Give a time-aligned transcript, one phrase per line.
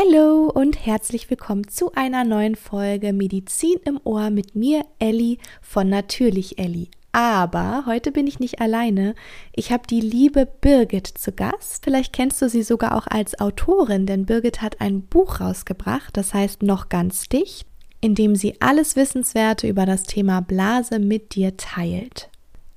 [0.00, 5.88] Hallo und herzlich willkommen zu einer neuen Folge Medizin im Ohr mit mir, Elli von
[5.88, 6.88] Natürlich Elli.
[7.10, 9.16] Aber heute bin ich nicht alleine.
[9.56, 11.82] Ich habe die liebe Birgit zu Gast.
[11.82, 16.32] Vielleicht kennst du sie sogar auch als Autorin, denn Birgit hat ein Buch rausgebracht, das
[16.32, 17.66] heißt noch ganz dicht,
[18.00, 22.30] in dem sie alles Wissenswerte über das Thema Blase mit dir teilt.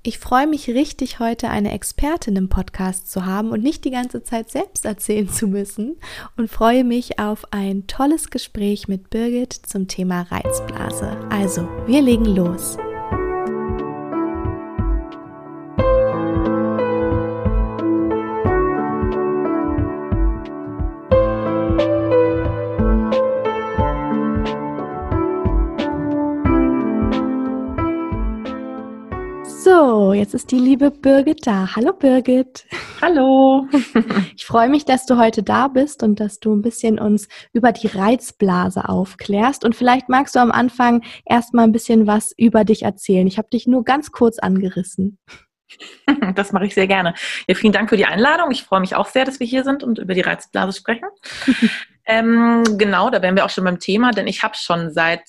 [0.03, 4.23] Ich freue mich richtig, heute eine Expertin im Podcast zu haben und nicht die ganze
[4.23, 5.97] Zeit selbst erzählen zu müssen
[6.37, 11.19] und freue mich auf ein tolles Gespräch mit Birgit zum Thema Reizblase.
[11.29, 12.79] Also, wir legen los.
[29.83, 31.75] So, jetzt ist die liebe Birgit da.
[31.75, 32.67] Hallo Birgit.
[33.01, 33.67] Hallo.
[34.35, 37.71] Ich freue mich, dass du heute da bist und dass du ein bisschen uns über
[37.71, 39.65] die Reizblase aufklärst.
[39.65, 43.25] Und vielleicht magst du am Anfang erstmal ein bisschen was über dich erzählen.
[43.25, 45.17] Ich habe dich nur ganz kurz angerissen.
[46.35, 47.13] Das mache ich sehr gerne.
[47.47, 48.51] Ja, vielen Dank für die Einladung.
[48.51, 51.07] Ich freue mich auch sehr, dass wir hier sind und über die Reizblase sprechen.
[52.05, 55.23] ähm, genau, da wären wir auch schon beim Thema, denn ich habe schon seit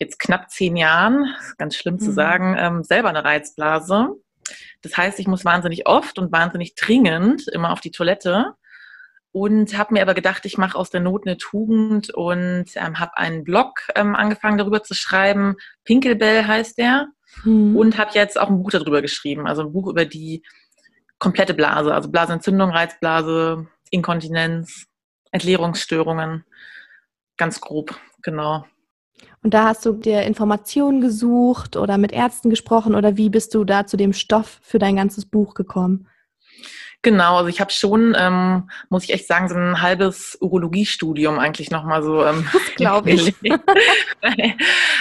[0.00, 1.26] jetzt knapp zehn Jahren,
[1.58, 2.14] ganz schlimm zu mhm.
[2.14, 4.08] sagen, ähm, selber eine Reizblase.
[4.82, 8.54] Das heißt, ich muss wahnsinnig oft und wahnsinnig dringend immer auf die Toilette
[9.32, 13.16] und habe mir aber gedacht, ich mache aus der Not eine Tugend und ähm, habe
[13.16, 15.54] einen Blog ähm, angefangen darüber zu schreiben.
[15.84, 17.08] Pinkelbell heißt der
[17.44, 17.76] mhm.
[17.76, 20.42] und habe jetzt auch ein Buch darüber geschrieben, also ein Buch über die
[21.18, 24.86] komplette Blase, also Blasenentzündung, Reizblase, Inkontinenz,
[25.30, 26.44] Entleerungsstörungen,
[27.36, 28.64] ganz grob, genau.
[29.42, 33.64] Und da hast du dir Informationen gesucht oder mit Ärzten gesprochen oder wie bist du
[33.64, 36.06] da zu dem Stoff für dein ganzes Buch gekommen?
[37.02, 41.70] Genau, also ich habe schon, ähm, muss ich echt sagen, so ein halbes Urologiestudium eigentlich
[41.70, 42.22] nochmal so.
[42.26, 43.34] Ähm, glaube ich.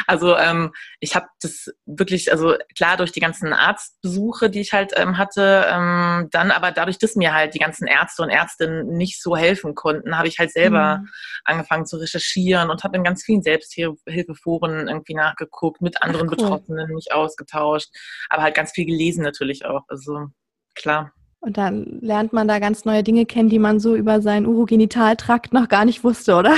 [0.09, 4.92] also ähm, ich habe das wirklich, also klar durch die ganzen Arztbesuche, die ich halt
[4.95, 9.21] ähm, hatte, ähm, dann aber dadurch, dass mir halt die ganzen Ärzte und Ärztinnen nicht
[9.21, 11.09] so helfen konnten, habe ich halt selber mhm.
[11.45, 16.37] angefangen zu recherchieren und habe in ganz vielen Selbsthilfeforen irgendwie nachgeguckt, mit anderen Ach, cool.
[16.37, 17.89] Betroffenen mich ausgetauscht,
[18.30, 19.83] aber halt ganz viel gelesen natürlich auch.
[19.89, 20.26] Also
[20.73, 21.14] klar.
[21.39, 25.53] Und dann lernt man da ganz neue Dinge kennen, die man so über seinen Urogenitaltrakt
[25.53, 26.55] noch gar nicht wusste, oder?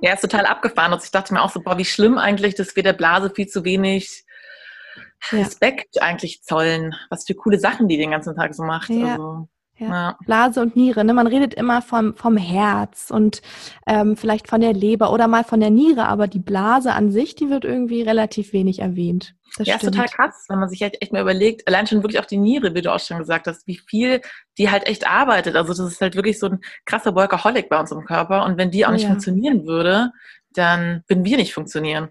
[0.00, 0.92] Ja, ist total abgefahren.
[0.92, 3.46] Und ich dachte mir auch so, boah, wie schlimm eigentlich, dass wir der Blase viel
[3.46, 4.24] zu wenig
[5.30, 6.02] Respekt ja.
[6.02, 6.94] eigentlich zollen.
[7.10, 8.90] Was für coole Sachen die den ganzen Tag so macht.
[8.90, 9.12] Ja.
[9.12, 9.48] Also.
[9.88, 10.18] Ja.
[10.24, 11.04] Blase und Niere.
[11.04, 11.14] Ne?
[11.14, 13.42] Man redet immer vom, vom Herz und
[13.86, 17.34] ähm, vielleicht von der Leber oder mal von der Niere, aber die Blase an sich,
[17.34, 19.34] die wird irgendwie relativ wenig erwähnt.
[19.58, 19.94] Das ja, stimmt.
[19.94, 22.38] ist total krass, wenn man sich halt echt mal überlegt, allein schon wirklich auch die
[22.38, 24.22] Niere, wie du auch schon gesagt hast, wie viel
[24.56, 25.56] die halt echt arbeitet.
[25.56, 28.44] Also das ist halt wirklich so ein krasser Workaholic bei uns im Körper.
[28.44, 29.08] Und wenn die auch nicht ja.
[29.08, 30.12] funktionieren würde,
[30.50, 32.08] dann würden wir nicht funktionieren.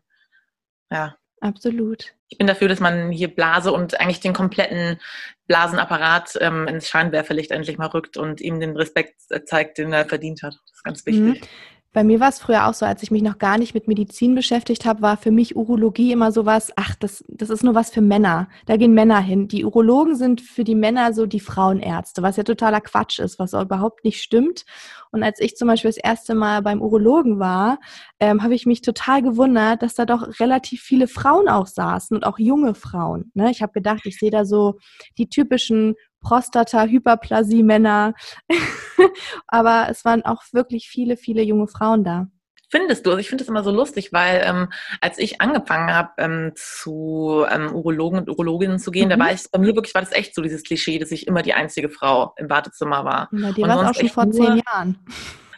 [0.91, 1.15] Ja.
[1.39, 2.13] Absolut.
[2.31, 4.99] Ich bin dafür, dass man hier Blase und eigentlich den kompletten
[5.47, 10.41] Blasenapparat ähm, ins Scheinwerferlicht endlich mal rückt und ihm den Respekt zeigt, den er verdient
[10.41, 10.53] hat.
[10.53, 11.41] Das ist ganz wichtig.
[11.41, 11.47] Mhm.
[11.93, 14.33] Bei mir war es früher auch so, als ich mich noch gar nicht mit Medizin
[14.33, 17.99] beschäftigt habe, war für mich Urologie immer sowas, ach, das, das ist nur was für
[17.99, 18.47] Männer.
[18.65, 19.49] Da gehen Männer hin.
[19.49, 23.53] Die Urologen sind für die Männer so die Frauenärzte, was ja totaler Quatsch ist, was
[23.53, 24.63] auch überhaupt nicht stimmt.
[25.11, 27.77] Und als ich zum Beispiel das erste Mal beim Urologen war,
[28.21, 32.23] ähm, habe ich mich total gewundert, dass da doch relativ viele Frauen auch saßen und
[32.25, 33.31] auch junge Frauen.
[33.33, 33.51] Ne?
[33.51, 34.77] Ich habe gedacht, ich sehe da so
[35.17, 38.13] die typischen Prostata-Hyperplasie-Männer.
[39.47, 42.27] Aber es waren auch wirklich viele, viele junge Frauen da.
[42.71, 43.09] Findest du?
[43.09, 44.71] Also ich finde das immer so lustig, weil ähm,
[45.01, 49.09] als ich angefangen habe, ähm, zu ähm, Urologen und Urologinnen zu gehen, mhm.
[49.09, 51.41] da war ich, bei mir wirklich war das echt so dieses Klischee, dass ich immer
[51.41, 53.27] die einzige Frau im Wartezimmer war.
[53.31, 54.99] Bei dir war es auch schon vor nur, zehn Jahren.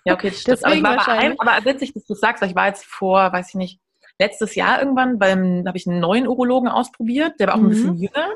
[0.06, 0.66] Ja, okay, das stimmt.
[0.66, 3.50] aber, ich war bei einem, aber witzig, dass du sagst, ich war jetzt vor, weiß
[3.50, 3.80] ich nicht,
[4.18, 7.66] letztes Jahr irgendwann, beim, habe ich einen neuen Urologen ausprobiert, der war auch mhm.
[7.66, 8.28] ein bisschen jünger.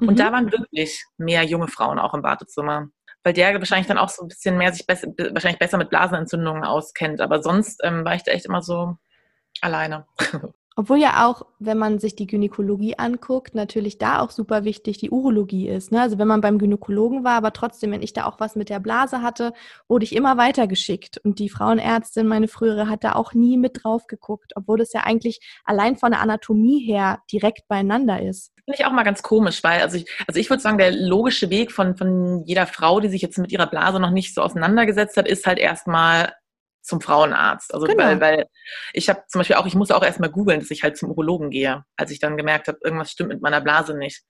[0.00, 0.16] Und mhm.
[0.16, 2.88] da waren wirklich mehr junge Frauen auch im Wartezimmer.
[3.22, 6.64] Weil der wahrscheinlich dann auch so ein bisschen mehr sich besser, wahrscheinlich besser mit Blasenentzündungen
[6.64, 7.20] auskennt.
[7.20, 8.96] Aber sonst ähm, war ich da echt immer so
[9.60, 10.06] alleine.
[10.76, 15.10] Obwohl ja auch, wenn man sich die Gynäkologie anguckt, natürlich da auch super wichtig die
[15.10, 15.92] Urologie ist.
[15.92, 16.00] Ne?
[16.00, 18.80] Also wenn man beim Gynäkologen war, aber trotzdem, wenn ich da auch was mit der
[18.80, 19.52] Blase hatte,
[19.88, 21.18] wurde ich immer weitergeschickt.
[21.18, 25.02] Und die Frauenärztin, meine frühere, hat da auch nie mit drauf geguckt, obwohl das ja
[25.02, 28.50] eigentlich allein von der Anatomie her direkt beieinander ist.
[28.64, 31.50] Finde ich auch mal ganz komisch, weil, also ich, also ich würde sagen, der logische
[31.50, 35.16] Weg von, von jeder Frau, die sich jetzt mit ihrer Blase noch nicht so auseinandergesetzt
[35.16, 36.32] hat, ist halt erstmal
[36.84, 37.72] zum Frauenarzt.
[37.74, 38.04] Also genau.
[38.04, 38.46] weil, weil
[38.92, 41.50] ich habe zum Beispiel auch, ich musste auch erstmal googeln, dass ich halt zum Urologen
[41.50, 44.22] gehe, als ich dann gemerkt habe, irgendwas stimmt mit meiner Blase nicht.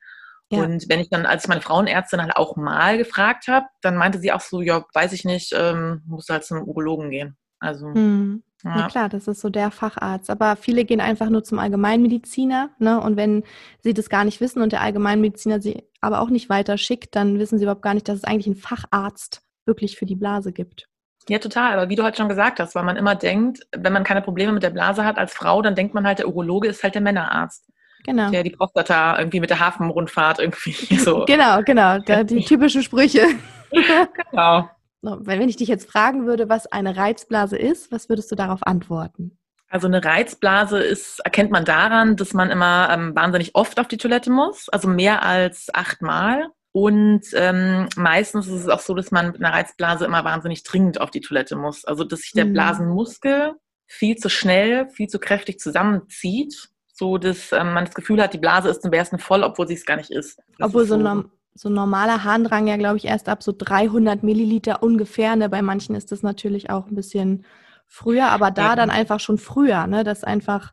[0.50, 0.62] Ja.
[0.62, 4.18] Und wenn ich dann, als ich meine Frauenärztin halt auch mal gefragt habe, dann meinte
[4.18, 7.36] sie auch so, ja, weiß ich nicht, ähm, musst halt zum Urologen gehen.
[7.58, 8.42] Also Mhm.
[8.62, 8.78] Ja.
[8.78, 8.88] ja.
[8.88, 10.30] klar, das ist so der Facharzt.
[10.30, 13.00] Aber viele gehen einfach nur zum Allgemeinmediziner, ne?
[13.00, 13.44] Und wenn
[13.80, 17.38] sie das gar nicht wissen und der Allgemeinmediziner sie aber auch nicht weiter schickt, dann
[17.38, 20.88] wissen sie überhaupt gar nicht, dass es eigentlich einen Facharzt wirklich für die Blase gibt.
[21.28, 21.74] Ja, total.
[21.74, 24.52] Aber wie du halt schon gesagt hast, weil man immer denkt, wenn man keine Probleme
[24.52, 27.02] mit der Blase hat als Frau, dann denkt man halt, der Urologe ist halt der
[27.02, 27.66] Männerarzt,
[28.04, 28.30] Genau.
[28.30, 31.24] der die Prostata irgendwie mit der Hafenrundfahrt irgendwie so.
[31.26, 31.98] Genau, genau.
[31.98, 33.26] Da, die typischen Sprüche.
[34.30, 34.68] genau.
[35.00, 38.66] Wenn wenn ich dich jetzt fragen würde, was eine Reizblase ist, was würdest du darauf
[38.66, 39.38] antworten?
[39.68, 43.96] Also eine Reizblase ist, erkennt man daran, dass man immer ähm, wahnsinnig oft auf die
[43.96, 46.46] Toilette muss, also mehr als achtmal.
[46.76, 51.00] Und ähm, meistens ist es auch so, dass man mit einer Reizblase immer wahnsinnig dringend
[51.00, 51.84] auf die Toilette muss.
[51.84, 52.52] Also dass sich der Mhm.
[52.52, 53.52] Blasenmuskel
[53.86, 58.38] viel zu schnell, viel zu kräftig zusammenzieht, so dass ähm, man das Gefühl hat, die
[58.38, 60.40] Blase ist zum besten voll, obwohl sie es gar nicht ist.
[60.58, 63.44] Das Obwohl ist so, ein norm- so ein normaler Harndrang ja, glaube ich, erst ab
[63.44, 65.36] so 300 Milliliter ungefähr.
[65.36, 65.48] Ne?
[65.48, 67.44] Bei manchen ist das natürlich auch ein bisschen
[67.86, 68.76] früher, aber da Ja.
[68.76, 70.02] dann einfach schon früher, ne?
[70.02, 70.72] Das einfach,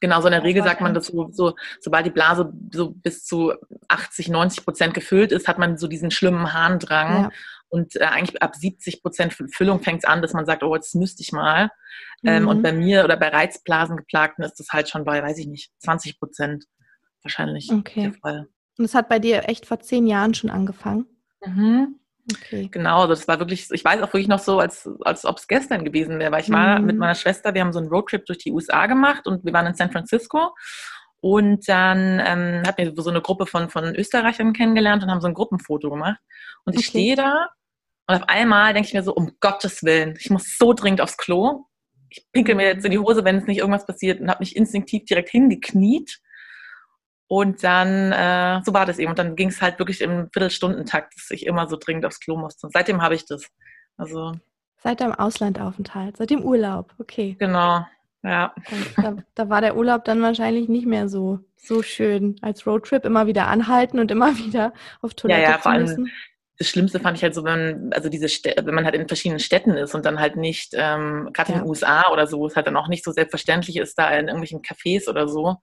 [0.00, 3.24] Genau, so in der Regel sagt man, dass so, so, sobald die Blase so bis
[3.24, 3.52] zu
[3.88, 7.22] 80, 90 Prozent gefüllt ist, hat man so diesen schlimmen Harndrang.
[7.24, 7.30] ja.
[7.68, 10.94] Und äh, eigentlich ab 70 Prozent Füllung fängt es an, dass man sagt, oh, jetzt
[10.94, 11.70] müsste ich mal.
[12.24, 12.48] Ähm, Mhm.
[12.48, 16.18] und bei mir oder bei Reizblasengeplagten ist das halt schon bei, weiß ich nicht, 20
[16.18, 16.64] Prozent
[17.22, 18.02] wahrscheinlich Okay.
[18.02, 18.48] der Fall.
[18.78, 21.06] Und es hat bei dir echt vor zehn Jahren schon angefangen.
[21.46, 21.98] Mhm.
[22.36, 22.68] Okay.
[22.70, 25.46] Genau, also das war wirklich, ich weiß auch wirklich noch so, als, als ob es
[25.48, 26.86] gestern gewesen wäre, weil ich war Mhm.
[26.86, 29.66] mit meiner Schwester, wir haben so einen Roadtrip durch die USA gemacht und wir waren
[29.66, 30.54] in San Francisco
[31.20, 35.28] und dann ähm, hatten wir so eine Gruppe von, von Österreichern kennengelernt und haben so
[35.28, 36.20] ein Gruppenfoto gemacht
[36.64, 36.88] und ich Okay.
[36.88, 37.48] stehe da
[38.08, 41.16] und auf einmal denke ich mir so, um Gottes Willen, ich muss so dringend aufs
[41.16, 41.66] Klo.
[42.10, 44.56] Ich pinkel mir jetzt in die Hose, wenn es nicht irgendwas passiert und habe mich
[44.56, 46.20] instinktiv direkt hingekniet.
[47.34, 49.08] Und dann, äh, so war das eben.
[49.08, 52.36] Und dann ging es halt wirklich im Viertelstundentakt, dass ich immer so dringend aufs Klo
[52.36, 52.66] musste.
[52.66, 53.46] Und seitdem habe ich das.
[53.96, 54.32] Also,
[54.82, 56.92] Seit deinem Auslandaufenthalt, seit dem Urlaub.
[56.98, 57.34] Okay.
[57.38, 57.86] genau.
[58.22, 58.54] Ja.
[58.96, 63.06] Da, da war der Urlaub dann wahrscheinlich nicht mehr so, so schön als Roadtrip.
[63.06, 66.12] Immer wieder anhalten und immer wieder auf Toilette ja, zu vor allem- müssen.
[66.58, 69.70] Das Schlimmste fand ich halt so, wenn, also diese wenn man halt in verschiedenen Städten
[69.70, 71.62] ist und dann halt nicht, ähm, gerade in Ja.
[71.64, 74.26] den USA oder so, wo es halt dann auch nicht so selbstverständlich ist, da in
[74.28, 75.56] irgendwelchen Cafés oder so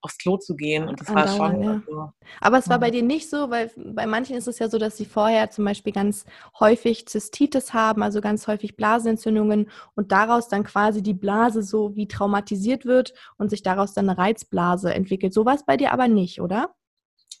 [0.00, 0.88] aufs Klo zu gehen.
[0.88, 1.70] Und das war Andauernd, schon, ja.
[1.86, 2.80] also, Aber es war Mhm.
[2.80, 5.64] bei dir nicht so, weil bei manchen ist es ja so, dass sie vorher zum
[5.64, 6.24] Beispiel ganz
[6.60, 12.08] häufig Zystitis haben, also ganz häufig Blasenentzündungen und daraus dann quasi die Blase so wie
[12.08, 15.32] traumatisiert wird und sich daraus dann eine Reizblase entwickelt.
[15.32, 16.74] So war es bei dir aber nicht, oder?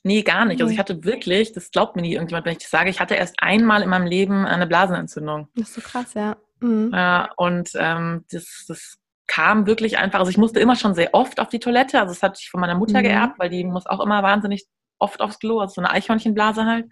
[0.02, 0.60] nee, gar nicht.
[0.62, 3.16] Also ich hatte wirklich, das glaubt mir nie irgendjemand, wenn ich das sage, ich hatte
[3.16, 5.48] erst einmal in meinem Leben eine Blasenentzündung.
[5.56, 6.36] Das ist so krass, ja.
[6.60, 6.92] Mhm.
[6.94, 11.40] Ja, und ähm, das, das kam wirklich einfach, also ich musste immer schon sehr oft
[11.40, 13.04] auf die Toilette, also das hatte ich von meiner Mutter Mhm.
[13.04, 14.66] geerbt, weil die muss auch immer wahnsinnig
[14.98, 16.86] oft aufs Klo, also so eine Eichhörnchenblase halt.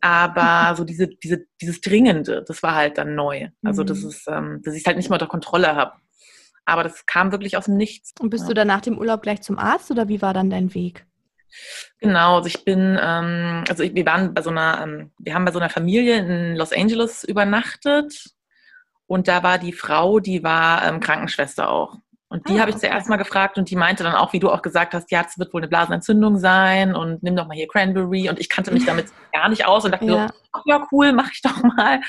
[0.00, 3.48] Aber so diese, diese, dieses Dringende, das war halt dann neu.
[3.64, 4.08] Also das Mhm.
[4.08, 5.92] ist, ähm, dass ich es halt nicht mehr unter Kontrolle habe.
[6.64, 8.12] Aber das kam wirklich aus dem Nichts.
[8.20, 8.48] Und bist ja.
[8.48, 11.06] du dann nach dem Urlaub gleich zum Arzt oder wie war dann dein Weg?
[12.00, 15.44] Genau, also ich bin, ähm, also ich, wir waren bei so einer, ähm, wir haben
[15.44, 18.30] bei so einer Familie in Los Angeles übernachtet
[19.06, 21.96] und da war die Frau, die war ähm, Krankenschwester auch.
[22.28, 22.88] Und die Ah, habe ich okay.
[22.88, 25.38] zuerst mal gefragt und die meinte dann auch, wie du auch gesagt hast, ja, es
[25.38, 28.84] wird wohl eine Blasenentzündung sein und nimm doch mal hier Cranberry und ich kannte mich
[28.86, 30.26] damit gar nicht aus und dachte Ja.
[30.54, 32.00] so, ja, cool, mach ich doch mal.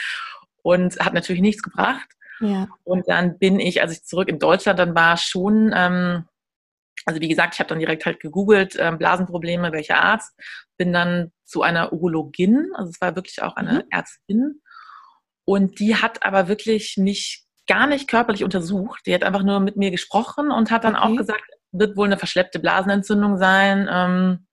[0.63, 2.07] Und hat natürlich nichts gebracht.
[2.39, 2.67] Ja.
[2.83, 6.25] Und dann bin ich, als ich zurück in Deutschland dann war, schon, ähm,
[7.05, 10.33] also wie gesagt, ich habe dann direkt halt gegoogelt, ähm, Blasenprobleme, welcher Arzt,
[10.77, 13.83] bin dann zu einer Urologin, also es war wirklich auch eine Mhm.
[13.91, 14.61] Ärztin.
[15.47, 19.01] Und die hat aber wirklich mich gar nicht körperlich untersucht.
[19.05, 21.05] Die hat einfach nur mit mir gesprochen und hat dann Okay.
[21.05, 23.87] auch gesagt, wird wohl eine verschleppte Blasenentzündung sein.
[23.89, 24.47] Ähm,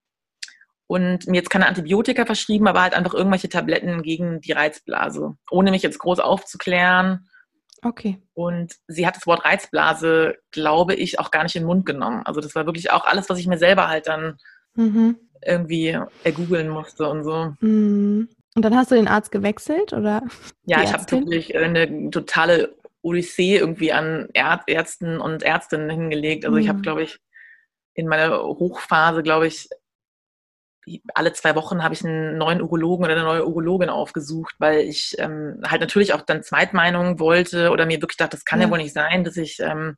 [0.87, 5.71] und mir jetzt keine Antibiotika verschrieben, aber halt einfach irgendwelche Tabletten gegen die Reizblase, ohne
[5.71, 7.27] mich jetzt groß aufzuklären.
[7.81, 8.21] Okay.
[8.33, 12.21] Und sie hat das Wort Reizblase, glaube ich, auch gar nicht in den Mund genommen.
[12.25, 14.37] Also das war wirklich auch alles, was ich mir selber halt dann
[14.75, 15.17] Mhm.
[15.45, 17.53] irgendwie ergoogeln musste und so.
[17.59, 18.29] Mhm.
[18.55, 20.23] Und dann hast du den Arzt gewechselt, oder?
[20.67, 26.43] Ja, ich habe wirklich eine totale Odyssee irgendwie an Är Ärzten und Ärztinnen hingelegt.
[26.43, 26.81] Also ich habe, Mhm.
[26.81, 27.19] glaube ich,
[27.93, 29.69] in meiner Hochphase, glaube ich,
[31.13, 35.15] alle zwei Wochen habe ich einen neuen Urologen oder eine neue Urologin aufgesucht, weil ich
[35.19, 38.71] ähm, halt natürlich auch dann Zweitmeinungen wollte oder mir wirklich dachte, das kann ja, Ja.
[38.71, 39.97] wohl nicht sein, dass ich ähm,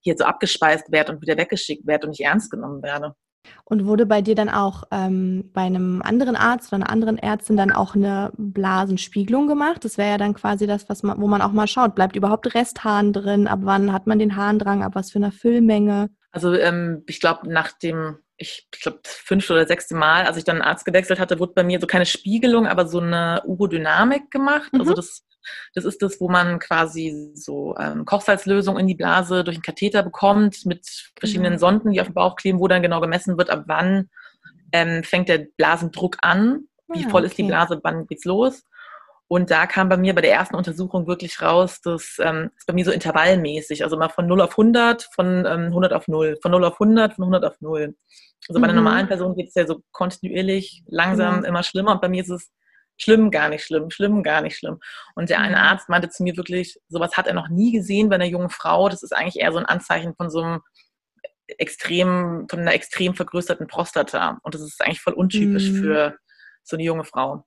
[0.00, 3.14] hier so abgespeist werde und wieder weggeschickt werde und nicht ernst genommen werde.
[3.64, 7.56] Und wurde bei dir dann auch ähm, bei einem anderen Arzt oder einer anderen Ärztin
[7.56, 9.84] dann auch eine Blasenspiegelung gemacht?
[9.84, 12.54] Das wäre ja dann quasi das, was man, wo man auch mal schaut, bleibt überhaupt
[12.54, 13.46] Resthahn drin?
[13.46, 14.82] Ab wann hat man den Harndrang?
[14.82, 16.10] Ab was für einer Füllmenge?
[16.32, 20.56] Also ähm, ich glaube, nach dem, ich glaube, fünfte oder sechste Mal, als ich dann
[20.56, 24.72] einen Arzt gewechselt hatte, wurde bei mir so keine Spiegelung, aber so eine Urodynamik gemacht.
[24.72, 24.80] Mhm.
[24.80, 25.24] Also das
[25.74, 30.02] Das ist das, wo man quasi so ähm, Kochsalzlösung in die Blase durch einen Katheter
[30.02, 30.86] bekommt mit
[31.18, 31.58] verschiedenen mhm.
[31.58, 34.10] Sonden, die auf dem Bauch kleben, wo dann genau gemessen wird, ab wann
[34.72, 38.64] ähm, fängt der Blasendruck an, wie ah, voll ist die Blase, wann geht's los.
[39.26, 42.74] Und da kam bei mir bei der ersten Untersuchung wirklich raus, dass ähm, ist bei
[42.74, 46.50] mir so intervallmäßig, also mal von 0 auf 100, von ähm, 100 auf 0, von
[46.50, 47.94] 0 auf 100, von 100 auf 0.
[48.48, 48.84] Also bei einer mhm.
[48.84, 51.44] normalen Person geht es ja so kontinuierlich, langsam mhm.
[51.46, 52.50] immer schlimmer und bei mir ist es
[52.96, 54.78] schlimm, gar nicht schlimm, schlimm, gar nicht schlimm.
[55.14, 55.62] Und der eine mhm.
[55.62, 58.88] Arzt meinte zu mir wirklich, sowas hat er noch nie gesehen bei einer jungen Frau.
[58.88, 60.60] Das ist eigentlich eher so ein Anzeichen von so einem
[61.46, 64.38] extrem, von einer extrem vergrößerten Prostata.
[64.42, 65.82] Und das ist eigentlich voll untypisch mhm.
[65.82, 66.16] für
[66.62, 67.44] so eine junge Frau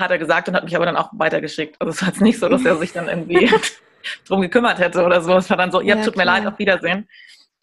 [0.00, 1.76] hat er gesagt und hat mich aber dann auch weitergeschickt.
[1.80, 3.50] Also es war jetzt nicht so, dass er sich dann irgendwie
[4.26, 5.36] drum gekümmert hätte oder so.
[5.36, 6.26] Es war dann so, ja, ja tut klar.
[6.26, 7.08] mir leid, auf Wiedersehen.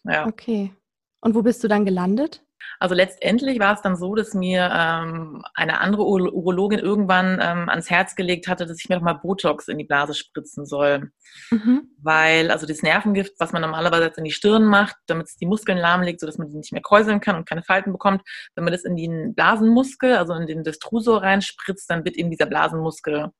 [0.03, 0.27] Ja.
[0.27, 0.73] Okay.
[1.19, 2.43] Und wo bist du dann gelandet?
[2.79, 7.69] Also letztendlich war es dann so, dass mir ähm, eine andere Ur Urologin irgendwann ähm,
[7.69, 11.11] ans Herz gelegt hatte, dass ich mir doch mal Botox in die Blase spritzen soll.
[11.49, 11.89] Mhm.
[12.01, 15.45] Weil, also das Nervengift, was man normalerweise jetzt in die Stirn macht, damit es die
[15.45, 18.21] Muskeln lahmlegt, sodass man die nicht mehr kräuseln kann und keine Falten bekommt,
[18.55, 22.45] wenn man das in den Blasenmuskel, also in den Destrusor reinspritzt, dann wird eben dieser
[22.45, 23.31] Blasenmuskel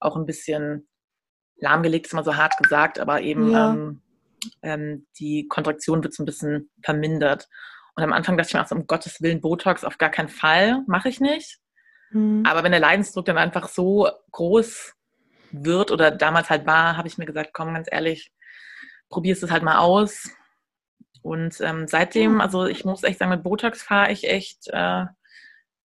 [0.00, 0.88] auch ein bisschen
[1.58, 3.72] lahmgelegt, ist mal so hart gesagt, aber eben ja.
[3.72, 4.02] ähm,
[4.62, 7.48] ähm, die Kontraktion wird so ein bisschen vermindert.
[7.96, 10.28] Und am Anfang dachte ich mir auch so, um Gottes Willen, Botox auf gar keinen
[10.28, 11.58] Fall, mache ich nicht.
[12.10, 12.44] Mhm.
[12.46, 14.94] Aber wenn der Leidensdruck dann einfach so groß
[15.50, 18.32] wird oder damals halt war, habe ich mir gesagt, komm, ganz ehrlich,
[19.08, 20.30] probierst es halt mal aus.
[21.22, 25.06] Und ähm, seitdem, also ich muss echt sagen, mit Botox fahre ich echt äh,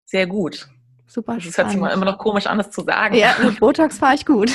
[0.04, 0.68] sehr gut.
[1.08, 1.36] Super.
[1.36, 3.16] Das hört sich immer noch komisch an, das zu sagen.
[3.16, 4.52] Ja, mit Botox fahre ich gut.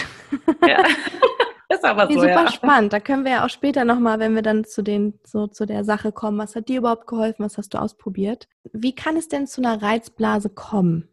[0.67, 0.85] Ja.
[1.77, 2.51] Ist aber so, super ja.
[2.51, 2.93] spannend.
[2.93, 5.85] Da können wir ja auch später nochmal, wenn wir dann zu, den, so, zu der
[5.85, 8.49] Sache kommen, was hat dir überhaupt geholfen, was hast du ausprobiert?
[8.73, 11.09] Wie kann es denn zu einer Reizblase kommen?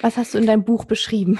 [0.00, 1.38] Was hast du in deinem Buch beschrieben?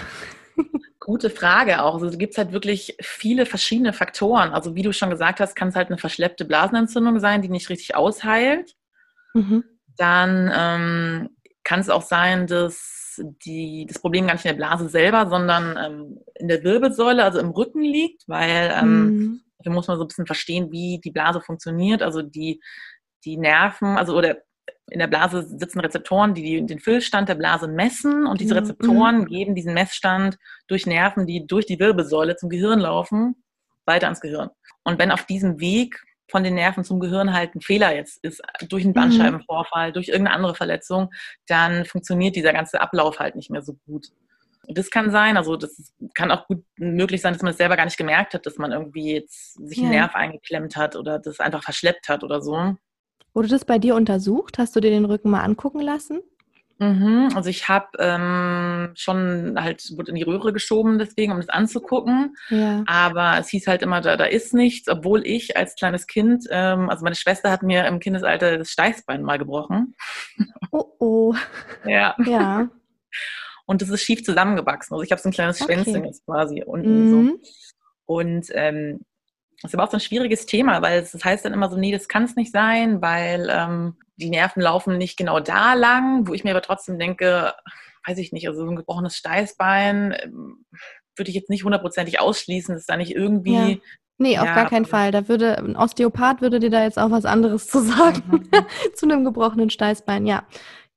[1.01, 1.95] Gute Frage auch.
[1.95, 4.51] Also es gibt halt wirklich viele verschiedene Faktoren.
[4.51, 7.71] Also wie du schon gesagt hast, kann es halt eine verschleppte Blasenentzündung sein, die nicht
[7.71, 8.77] richtig ausheilt.
[9.35, 9.65] Mhm.
[9.97, 11.31] Dann ähm,
[11.65, 15.77] kann es auch sein, dass die, das Problem gar nicht in der Blase selber, sondern
[15.77, 19.40] ähm, in der Wirbelsäule, also im Rücken liegt, weil ähm, mhm.
[19.58, 22.02] dafür muss man so ein bisschen verstehen, wie die Blase funktioniert.
[22.02, 22.61] Also die,
[23.25, 24.38] die Nerven, also oder
[24.90, 28.61] in der Blase sitzen Rezeptoren, die den Füllstand der Blase messen und diese mhm.
[28.61, 29.26] Rezeptoren mhm.
[29.26, 33.37] geben diesen Messstand durch Nerven, die durch die Wirbelsäule zum Gehirn laufen,
[33.87, 34.50] weiter ans Gehirn.
[34.82, 38.42] Und wenn auf diesem Weg von den Nerven zum Gehirn halt ein Fehler jetzt ist,
[38.68, 38.96] durch einen mhm.
[38.96, 41.11] Bandscheibenvorfall, durch irgendeine andere Verletzung,
[41.46, 44.08] dann funktioniert dieser ganze Ablauf halt nicht mehr so gut.
[44.69, 47.85] Das kann sein, also das kann auch gut möglich sein, dass man es selber gar
[47.85, 49.85] nicht gemerkt hat, dass man irgendwie jetzt sich ja.
[49.85, 52.76] einen Nerv eingeklemmt hat oder das einfach verschleppt hat oder so.
[53.35, 54.59] Wurde das bei dir untersucht?
[54.59, 56.21] Hast du dir den Rücken mal angucken lassen?
[56.83, 61.49] Mhm, also ich habe ähm, schon halt, wurde in die Röhre geschoben deswegen, um das
[61.49, 62.37] anzugucken.
[62.50, 62.83] Ja.
[62.87, 66.90] Aber es hieß halt immer, da, da ist nichts, obwohl ich als kleines Kind, ähm,
[66.90, 69.95] also meine Schwester hat mir im Kindesalter das Steißbein mal gebrochen.
[70.73, 71.35] Oh oh.
[71.87, 72.16] ja.
[72.26, 72.69] Ja.
[73.66, 74.95] Und das ist schief zusammengewachsen.
[74.95, 75.75] Also ich habe so ein kleines okay.
[75.75, 77.11] Schwänzchen jetzt quasi unten mhm.
[77.11, 77.38] so.
[78.04, 79.00] Und ähm,
[79.62, 81.76] das ist aber auch so ein schwieriges Thema, weil es das heißt dann immer so,
[81.76, 86.26] nee, das kann es nicht sein, weil ähm, die Nerven laufen nicht genau da lang,
[86.26, 87.54] wo ich mir aber trotzdem denke,
[88.07, 90.64] weiß ich nicht, also so ein gebrochenes Steißbein ähm,
[91.16, 93.73] würde ich jetzt nicht hundertprozentig ausschließen, dass da nicht irgendwie.
[93.73, 93.76] Ja.
[94.19, 95.11] Nee, auf ja, gar keinen Fall.
[95.11, 98.66] Da würde ein Osteopath würde dir da jetzt auch was anderes zu sagen mhm.
[98.95, 100.26] zu einem gebrochenen Steißbein.
[100.26, 100.47] Ja,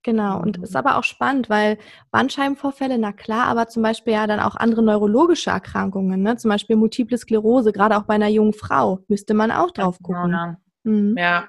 [0.05, 1.79] Genau, und ist aber auch spannend, weil
[2.12, 6.38] Bandscheibenvorfälle, na klar, aber zum Beispiel ja dann auch andere neurologische Erkrankungen, ne?
[6.38, 10.29] zum Beispiel Multiple Sklerose, gerade auch bei einer jungen Frau, müsste man auch drauf gucken.
[10.29, 11.15] Ja, mhm.
[11.17, 11.47] ja.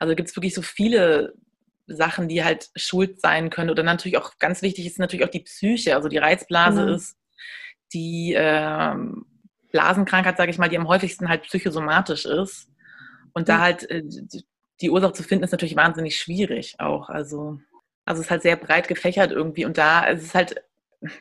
[0.00, 1.34] also gibt es wirklich so viele
[1.86, 3.70] Sachen, die halt schuld sein können.
[3.70, 5.94] Oder natürlich auch ganz wichtig ist natürlich auch die Psyche.
[5.94, 6.92] Also die Reizblase genau.
[6.96, 7.16] ist
[7.92, 8.96] die äh,
[9.70, 12.68] Blasenkrankheit, sage ich mal, die am häufigsten halt psychosomatisch ist.
[13.32, 14.02] Und da halt äh,
[14.80, 17.08] die Ursache zu finden, ist natürlich wahnsinnig schwierig auch.
[17.10, 17.60] Also
[18.06, 20.62] also es ist halt sehr breit gefächert irgendwie und da es ist halt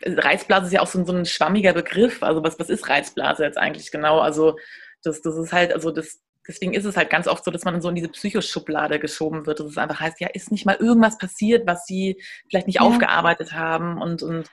[0.06, 2.24] Reizblase ist ja auch so, so ein schwammiger Begriff.
[2.24, 4.20] Also was, was ist Reizblase jetzt eigentlich genau?
[4.20, 4.56] Also
[5.04, 7.82] das, das ist halt, also das, deswegen ist es halt ganz oft so, dass man
[7.82, 9.60] so in diese Psychoschublade geschoben wird.
[9.60, 12.82] Dass es einfach heißt, ja, ist nicht mal irgendwas passiert, was sie vielleicht nicht ja.
[12.82, 14.50] aufgearbeitet haben und, und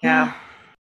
[0.00, 0.10] ja.
[0.10, 0.34] ja.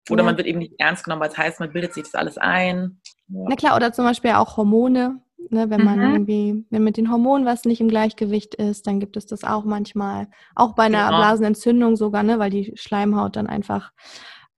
[0.09, 0.25] Oder ja.
[0.25, 2.99] man wird eben nicht ernst genommen, weil es heißt, man bildet sich das alles ein.
[3.27, 5.21] Na klar, oder zum Beispiel auch Hormone.
[5.51, 6.13] Ne, wenn man mhm.
[6.13, 9.63] irgendwie, wenn mit den Hormonen was nicht im Gleichgewicht ist, dann gibt es das auch
[9.63, 10.27] manchmal.
[10.53, 11.17] Auch bei einer genau.
[11.17, 13.91] Blasenentzündung sogar, ne, weil die Schleimhaut dann einfach,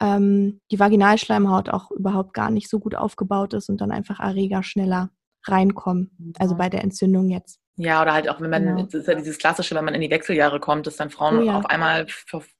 [0.01, 4.63] ähm, die Vaginalschleimhaut auch überhaupt gar nicht so gut aufgebaut ist und dann einfach Erreger
[4.63, 5.11] schneller
[5.45, 6.33] reinkommen.
[6.39, 7.59] Also bei der Entzündung jetzt.
[7.75, 8.83] Ja, oder halt auch, wenn man, genau.
[8.83, 11.43] das ist ja dieses Klassische, wenn man in die Wechseljahre kommt, dass dann Frauen oh,
[11.43, 11.57] ja.
[11.57, 12.05] auf einmal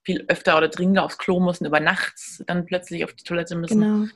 [0.03, 3.81] viel öfter oder dringender aufs Klo müssen, über nachts dann plötzlich auf die Toilette müssen.
[3.81, 4.07] Genau.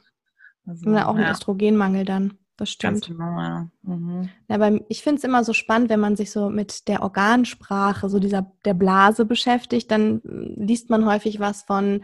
[0.66, 1.26] Also, oder auch ja.
[1.26, 2.40] ein Östrogenmangel dann.
[2.58, 2.94] Das stimmt.
[2.94, 3.68] Ganz genau, ja.
[3.82, 4.30] Mhm.
[4.48, 8.08] ja aber ich finde es immer so spannend, wenn man sich so mit der Organsprache,
[8.08, 12.02] so dieser der Blase beschäftigt, dann liest man häufig was von,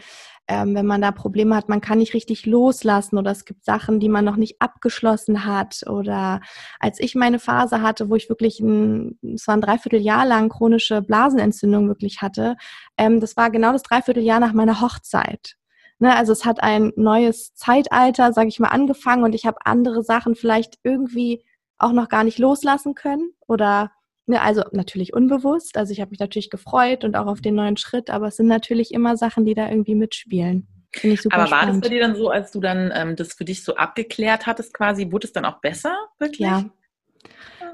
[0.50, 4.02] ähm, wenn man da Probleme hat, man kann nicht richtig loslassen oder es gibt Sachen,
[4.02, 5.84] die man noch nicht abgeschlossen hat.
[5.88, 6.42] Oder
[6.82, 11.02] als ich meine Phase hatte, wo ich wirklich ein, es war ein Dreivierteljahr lang chronische
[11.02, 12.58] Blasenentzündung wirklich hatte,
[12.98, 15.56] ähm, das war genau das Dreivierteljahr nach meiner Hochzeit.
[16.02, 20.02] Ne, also es hat ein neues Zeitalter, sage ich mal, angefangen und ich habe andere
[20.02, 21.46] Sachen vielleicht irgendwie
[21.78, 23.92] auch noch gar nicht loslassen können oder
[24.26, 25.78] ne, also natürlich unbewusst.
[25.78, 28.48] Also ich habe mich natürlich gefreut und auch auf den neuen Schritt, aber es sind
[28.48, 30.68] natürlich immer Sachen, die da irgendwie mitspielen.
[30.92, 31.84] Finde ich super aber war spannend.
[31.84, 34.74] das bei dir dann so, als du dann ähm, das für dich so abgeklärt hattest
[34.74, 36.48] quasi, wurde es dann auch besser wirklich?
[36.48, 36.66] Ja,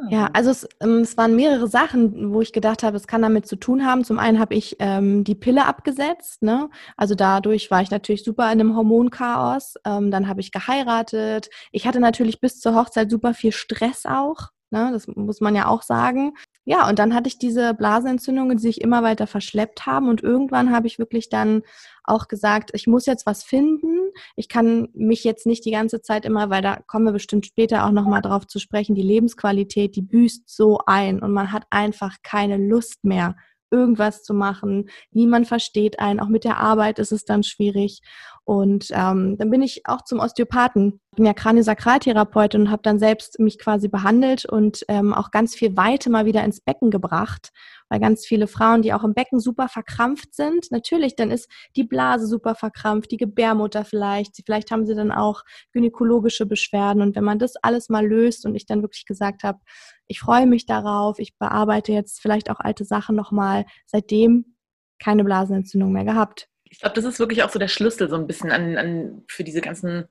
[0.09, 0.29] ja, ah.
[0.33, 3.55] also es, ähm, es, waren mehrere Sachen, wo ich gedacht habe, es kann damit zu
[3.55, 4.03] tun haben.
[4.03, 6.69] Zum einen habe ich ähm, die Pille abgesetzt, ne?
[6.95, 9.75] Also dadurch war ich natürlich super in einem Hormonchaos.
[9.85, 11.49] Ähm, dann habe ich geheiratet.
[11.71, 14.49] Ich hatte natürlich bis zur Hochzeit super viel Stress auch.
[14.69, 14.89] Ne?
[14.91, 16.33] Das muss man ja auch sagen.
[16.69, 20.09] Ja, und dann hatte ich diese Blasenentzündungen, die sich immer weiter verschleppt haben.
[20.09, 21.62] Und irgendwann habe ich wirklich dann
[22.03, 24.12] auch gesagt, ich muss jetzt was finden.
[24.36, 27.86] Ich kann mich jetzt nicht die ganze Zeit immer, weil da kommen wir bestimmt später
[27.86, 32.17] auch nochmal drauf zu sprechen, die Lebensqualität, die büßt so ein und man hat einfach
[32.21, 33.38] keine Lust mehr,
[33.71, 34.89] irgendwas zu machen.
[35.12, 36.19] Niemand versteht einen.
[36.19, 38.01] Auch mit der Arbeit ist es dann schwierig.
[38.43, 41.01] Und ähm, dann bin ich auch zum Osteopathen.
[41.12, 45.53] Ich bin ja Kraniosakraltherapeutin und habe dann selbst mich quasi behandelt und ähm, auch ganz
[45.53, 47.51] viel Weite mal wieder ins Becken gebracht
[47.89, 51.84] weil ganz viele Frauen, die auch im Becken super verkrampft sind, natürlich, dann ist die
[51.84, 57.24] Blase super verkrampft, die Gebärmutter vielleicht, vielleicht haben sie dann auch gynäkologische Beschwerden und wenn
[57.24, 59.60] man das alles mal löst und ich dann wirklich gesagt habe,
[60.08, 64.56] ich freue mich darauf, ich bearbeite jetzt vielleicht auch alte Sachen nochmal, seitdem
[65.00, 66.50] keine Blasenentzündung mehr gehabt.
[66.63, 69.44] Ich glaube, das ist wirklich auch so der Schlüssel so ein bisschen an, an für
[69.44, 70.06] diese ganzen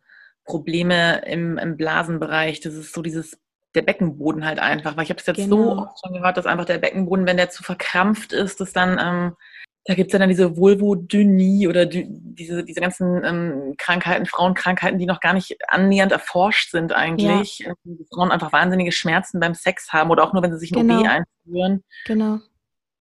[0.45, 2.61] Probleme im, im Blasenbereich.
[2.61, 3.39] Das ist so dieses
[3.77, 4.97] der Beckenboden halt einfach.
[4.97, 5.57] Weil ich habe es jetzt genau.
[5.57, 8.99] so oft schon gehört, dass einfach der Beckenboden, wenn der zu verkrampft ist, dass dann,
[9.01, 9.37] ähm,
[9.85, 14.99] da gibt es ja dann diese Vulvodynie oder die, diese, diese ganzen ähm, Krankheiten, Frauenkrankheiten,
[14.99, 17.61] die noch gar nicht annähernd erforscht sind eigentlich.
[17.61, 17.75] Ja.
[17.85, 20.89] Die Frauen einfach wahnsinnige Schmerzen beim Sex haben oder auch nur, wenn sie sich ein
[20.89, 21.01] genau.
[21.01, 21.85] OB einführen.
[22.07, 22.39] Genau.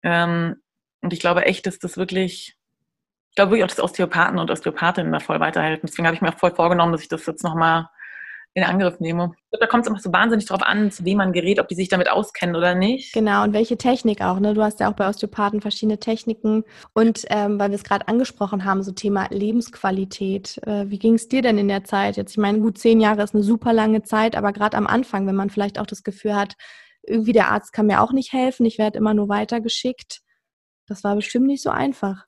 [0.04, 0.56] Ähm,
[1.00, 2.56] und ich glaube echt, dass das wirklich,
[3.30, 5.88] ich glaube wirklich auch, dass Osteopathen und Osteopathinnen da voll weiterhelfen.
[5.88, 7.88] Deswegen habe ich mir auch voll vorgenommen, dass ich das jetzt nochmal
[8.56, 9.34] in Angriff nehme.
[9.60, 11.90] Da kommt es immer so wahnsinnig drauf an, zu wem man gerät, ob die sich
[11.90, 13.12] damit auskennen oder nicht.
[13.12, 14.40] Genau, und welche Technik auch.
[14.40, 14.54] Ne?
[14.54, 16.64] Du hast ja auch bei Osteopathen verschiedene Techniken.
[16.94, 20.58] Und ähm, weil wir es gerade angesprochen haben, so Thema Lebensqualität.
[20.66, 22.16] Äh, wie ging es dir denn in der Zeit?
[22.16, 25.26] Jetzt, ich meine, gut zehn Jahre ist eine super lange Zeit, aber gerade am Anfang,
[25.26, 26.54] wenn man vielleicht auch das Gefühl hat,
[27.02, 30.20] irgendwie der Arzt kann mir auch nicht helfen, ich werde immer nur weitergeschickt.
[30.88, 32.24] Das war bestimmt nicht so einfach.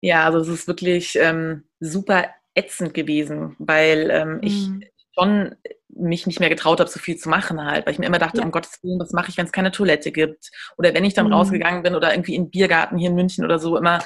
[0.00, 4.82] Ja, also es ist wirklich ähm, super ätzend gewesen, weil ähm, mhm.
[5.16, 5.56] Ich schon
[5.98, 8.38] mich nicht mehr getraut habe, so viel zu machen halt, weil ich mir immer dachte,
[8.38, 8.44] ja.
[8.44, 10.50] um Gottes Willen, was mache ich, wenn es keine Toilette gibt?
[10.76, 11.32] Oder wenn ich dann mhm.
[11.32, 14.00] rausgegangen bin oder irgendwie in Biergarten hier in München oder so, immer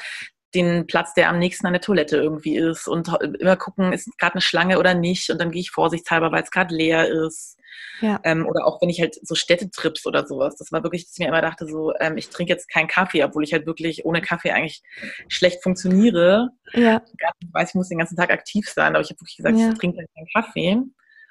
[0.54, 4.34] den Platz, der am nächsten an der Toilette irgendwie ist und immer gucken, ist gerade
[4.34, 7.56] eine Schlange oder nicht und dann gehe ich vorsichtshalber, weil es gerade leer ist.
[8.00, 8.18] Ja.
[8.24, 11.18] Ähm, oder auch wenn ich halt so Städtetrips oder sowas, das war wirklich, dass ich
[11.20, 14.22] mir immer dachte, so, ähm, ich trinke jetzt keinen Kaffee, obwohl ich halt wirklich ohne
[14.22, 14.82] Kaffee eigentlich
[15.28, 16.48] schlecht funktioniere.
[16.72, 17.02] Ja.
[17.40, 19.70] Ich weiß, ich muss den ganzen Tag aktiv sein, aber ich habe wirklich gesagt, ja.
[19.70, 20.82] ich trinke keinen Kaffee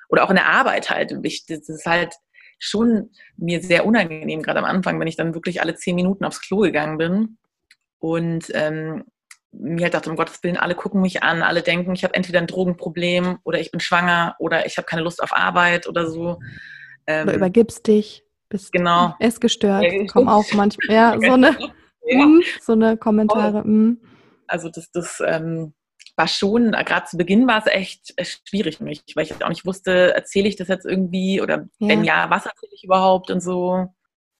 [0.09, 1.15] oder auch in der Arbeit halt.
[1.23, 2.13] Ich, das ist halt
[2.59, 6.41] schon mir sehr unangenehm, gerade am Anfang, wenn ich dann wirklich alle zehn Minuten aufs
[6.41, 7.37] Klo gegangen bin
[7.99, 9.05] und ähm,
[9.51, 12.39] mir halt dachte, um Gottes Willen, alle gucken mich an, alle denken, ich habe entweder
[12.39, 16.39] ein Drogenproblem oder ich bin schwanger oder ich habe keine Lust auf Arbeit oder so.
[17.07, 19.15] Ähm, oder übergibst dich, bist genau.
[19.19, 21.57] essgestört, ja, kommen auch manchmal, ja, so eine,
[22.05, 22.25] ja.
[22.25, 23.63] Mh, so eine Kommentare.
[23.65, 23.95] Mh.
[24.47, 25.73] Also das, das ähm,
[26.19, 29.49] war schon, gerade zu Beginn war es echt, echt schwierig für mich, weil ich auch
[29.49, 31.87] nicht wusste, erzähle ich das jetzt irgendwie oder ja.
[31.87, 33.87] wenn ja, was erzähle ich überhaupt und so.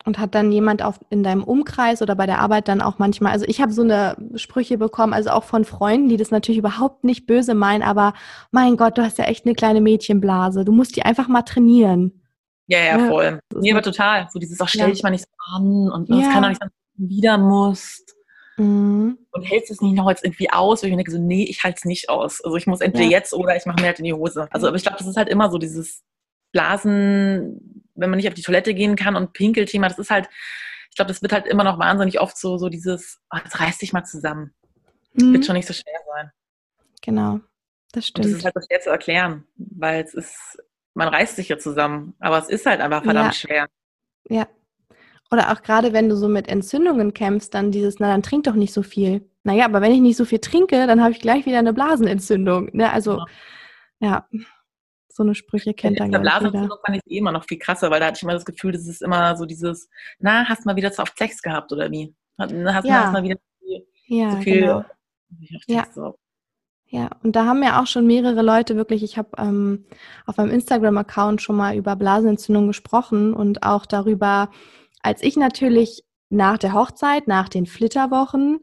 [0.05, 3.31] Und hat dann jemand auf, in deinem Umkreis oder bei der Arbeit dann auch manchmal,
[3.31, 7.05] also ich habe so eine Sprüche bekommen, also auch von Freunden, die das natürlich überhaupt
[7.05, 8.13] nicht böse meinen, aber
[8.51, 12.21] mein Gott, du hast ja echt eine kleine Mädchenblase, du musst die einfach mal trainieren.
[12.67, 13.39] Ja, ja, voll.
[13.55, 14.27] Nee, aber total.
[14.31, 14.93] So dieses, auch stell ja.
[14.93, 16.31] dich mal nicht so an und es ja.
[16.31, 18.18] kann doch nicht sein, dass du wieder musst.
[18.59, 19.17] Mhm.
[19.31, 20.83] Und hältst es nicht noch jetzt irgendwie aus?
[20.83, 22.43] Und ich denke so, nee, ich halte es nicht aus.
[22.43, 23.11] Also ich muss entweder ja.
[23.11, 24.47] jetzt oder ich mache mir halt in die Hose.
[24.51, 26.03] Also aber ich glaube, das ist halt immer so dieses
[26.51, 30.29] Blasen, wenn man nicht auf die Toilette gehen kann und Pinkelthema, das ist halt,
[30.89, 33.77] ich glaube, das wird halt immer noch wahnsinnig oft so, so dieses, oh, jetzt reiß
[33.77, 34.53] dich mal zusammen.
[35.13, 35.33] Mhm.
[35.33, 36.31] Wird schon nicht so schwer sein.
[37.01, 37.39] Genau,
[37.93, 38.25] das stimmt.
[38.25, 40.61] Und das ist halt so schwer zu erklären, weil es ist,
[40.95, 43.39] man reißt sich ja zusammen, aber es ist halt einfach verdammt ja.
[43.39, 43.67] schwer.
[44.29, 44.47] Ja,
[45.31, 48.55] Oder auch gerade wenn du so mit Entzündungen kämpfst, dann dieses, na dann trink doch
[48.55, 49.29] nicht so viel.
[49.43, 52.69] Naja, aber wenn ich nicht so viel trinke, dann habe ich gleich wieder eine Blasenentzündung.
[52.73, 52.91] Ne?
[52.91, 53.19] Also
[53.99, 54.27] ja.
[54.31, 54.41] ja.
[55.07, 57.99] so eine Sprüche kennt dann ja Blasenentzündung fand ich eh immer noch viel krasser, weil
[57.99, 59.89] da hatte ich immer das Gefühl, das ist immer so dieses,
[60.19, 62.13] na, hast du mal wieder zu oft Sex gehabt oder wie?
[62.37, 63.05] Hast, ja.
[63.05, 63.35] hast mal wieder
[64.07, 64.83] ja, so viel genau.
[65.67, 65.85] ja.
[66.91, 69.85] Ja, und da haben ja auch schon mehrere Leute wirklich, ich habe ähm,
[70.25, 74.49] auf meinem Instagram-Account schon mal über Blasenentzündung gesprochen und auch darüber,
[75.01, 78.59] als ich natürlich nach der Hochzeit, nach den Flitterwochen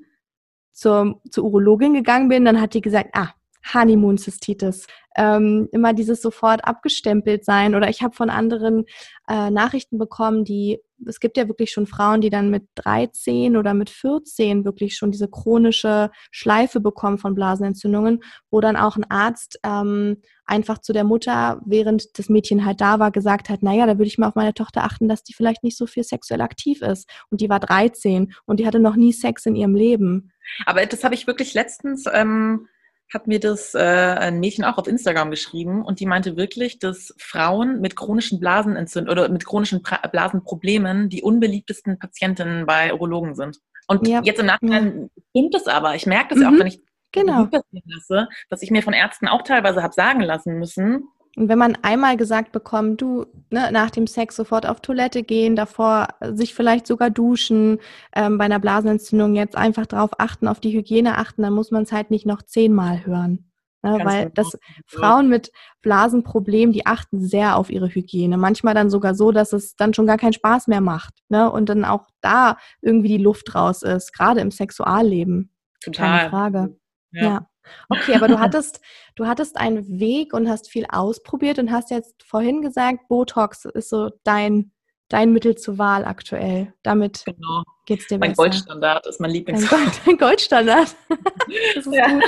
[0.72, 3.30] zur, zur Urologin gegangen bin, dann hat die gesagt, ah,
[3.74, 4.86] Honeymoon-Cystitis.
[5.16, 7.74] Ähm, immer dieses sofort abgestempelt sein.
[7.74, 8.84] Oder ich habe von anderen
[9.28, 13.74] äh, Nachrichten bekommen, die, es gibt ja wirklich schon Frauen, die dann mit 13 oder
[13.74, 19.58] mit 14 wirklich schon diese chronische Schleife bekommen von Blasenentzündungen, wo dann auch ein Arzt
[19.62, 23.98] ähm, einfach zu der Mutter, während das Mädchen halt da war, gesagt hat, naja, da
[23.98, 26.82] würde ich mal auf meine Tochter achten, dass die vielleicht nicht so viel sexuell aktiv
[26.82, 27.08] ist.
[27.30, 30.32] Und die war 13 und die hatte noch nie Sex in ihrem Leben.
[30.64, 32.68] Aber das habe ich wirklich letztens ähm,
[33.12, 37.14] hat mir das äh, ein Mädchen auch auf Instagram geschrieben und die meinte wirklich, dass
[37.18, 43.58] Frauen mit chronischen Blasenentzündungen oder mit chronischen pra Blasenproblemen die unbeliebtesten Patientinnen bei Urologen sind.
[43.86, 44.20] Und ja.
[44.24, 45.22] jetzt im Nachhinein ja.
[45.30, 45.94] stimmt es aber.
[45.94, 46.46] Ich merke das mhm.
[46.46, 46.80] auch, wenn ich
[47.12, 47.48] genau.
[47.84, 51.04] lasse, dass ich mir von Ärzten auch teilweise habe sagen lassen müssen,
[51.36, 55.54] und wenn man einmal gesagt bekommt, du ne, nach dem Sex sofort auf Toilette gehen,
[55.54, 57.78] davor sich vielleicht sogar duschen,
[58.14, 61.82] ähm, bei einer Blasenentzündung jetzt einfach darauf achten, auf die Hygiene achten, dann muss man
[61.82, 63.50] es halt nicht noch zehnmal hören.
[63.82, 64.32] Ne, weil genau.
[64.34, 68.38] das Frauen mit Blasenproblemen, die achten sehr auf ihre Hygiene.
[68.38, 71.14] Manchmal dann sogar so, dass es dann schon gar keinen Spaß mehr macht.
[71.28, 71.48] Ne?
[71.52, 75.54] Und dann auch da irgendwie die Luft raus ist, gerade im Sexualleben.
[75.84, 76.18] Total.
[76.18, 76.76] Keine Frage.
[77.12, 77.22] ja.
[77.22, 77.46] ja.
[77.88, 78.80] Okay, aber du hattest,
[79.14, 83.88] du hattest einen Weg und hast viel ausprobiert und hast jetzt vorhin gesagt, Botox ist
[83.88, 84.72] so dein,
[85.08, 86.72] dein Mittel zur Wahl aktuell.
[86.82, 87.62] Damit genau.
[87.86, 88.42] geht's dir mein besser.
[88.42, 89.68] Mein Goldstandard ist mein Lieblings.
[89.68, 90.96] Dein, Gold, dein Goldstandard.
[91.74, 92.08] das ist ja.
[92.08, 92.24] gut.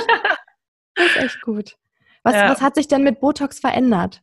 [0.95, 1.75] Das ist echt gut.
[2.23, 2.49] Was, ja.
[2.49, 4.21] was hat sich denn mit Botox verändert?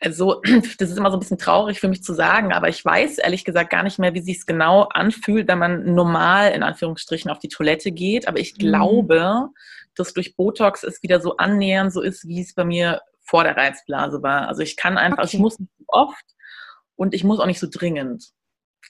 [0.00, 0.40] Also,
[0.78, 3.44] das ist immer so ein bisschen traurig für mich zu sagen, aber ich weiß ehrlich
[3.44, 7.38] gesagt gar nicht mehr, wie sich es genau anfühlt, wenn man normal in Anführungsstrichen auf
[7.38, 8.28] die Toilette geht.
[8.28, 8.58] Aber ich mhm.
[8.58, 9.48] glaube,
[9.94, 13.56] dass durch Botox es wieder so annähernd so ist, wie es bei mir vor der
[13.56, 14.48] Reizblase war.
[14.48, 15.36] Also ich kann einfach, okay.
[15.36, 16.24] ich muss nicht so oft
[16.96, 18.30] und ich muss auch nicht so dringend.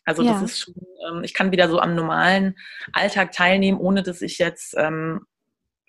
[0.05, 0.33] Also ja.
[0.33, 0.75] das ist schon,
[1.09, 2.57] ähm, ich kann wieder so am normalen
[2.93, 5.27] Alltag teilnehmen, ohne dass ich jetzt ähm,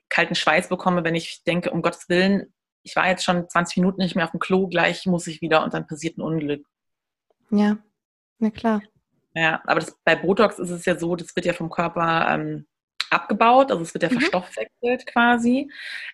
[0.09, 2.53] kalten Schweiß bekomme, wenn ich denke, um Gottes Willen,
[2.83, 5.63] ich war jetzt schon 20 Minuten nicht mehr auf dem Klo, gleich muss ich wieder
[5.63, 6.65] und dann passiert ein Unglück.
[7.51, 7.77] Ja,
[8.37, 8.81] na klar.
[9.33, 12.65] Ja, aber das, bei Botox ist es ja so, das wird ja vom Körper ähm,
[13.09, 14.19] abgebaut, also es wird ja mhm.
[14.19, 15.71] verstoffwechselt quasi.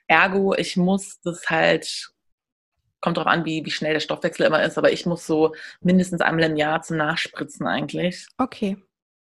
[0.07, 2.11] Ergo, ich muss das halt,
[3.01, 6.21] kommt darauf an, wie, wie schnell der Stoffwechsel immer ist, aber ich muss so mindestens
[6.21, 8.27] einmal im Jahr zum Nachspritzen eigentlich.
[8.37, 8.77] Okay.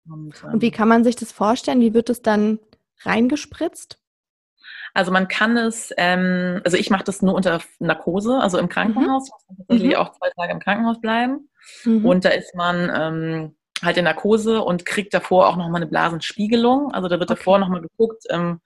[0.09, 1.81] Und, ähm, Und wie kann man sich das vorstellen?
[1.81, 2.59] Wie wird es dann
[3.01, 4.00] reingespritzt?
[4.93, 9.29] Also man kann es, ähm, also ich mache das nur unter Narkose, also im Krankenhaus.
[9.29, 9.35] Mhm.
[9.35, 10.01] Ich muss tatsächlich mhm.
[10.01, 11.49] auch zwei Tage im Krankenhaus bleiben.
[11.85, 12.05] Mhm.
[12.05, 16.93] Und da ist man ähm, halt in Narkose und kriegt davor auch nochmal eine Blasenspiegelung.
[16.93, 17.39] Also da wird okay.
[17.39, 18.59] davor nochmal geguckt, ähm,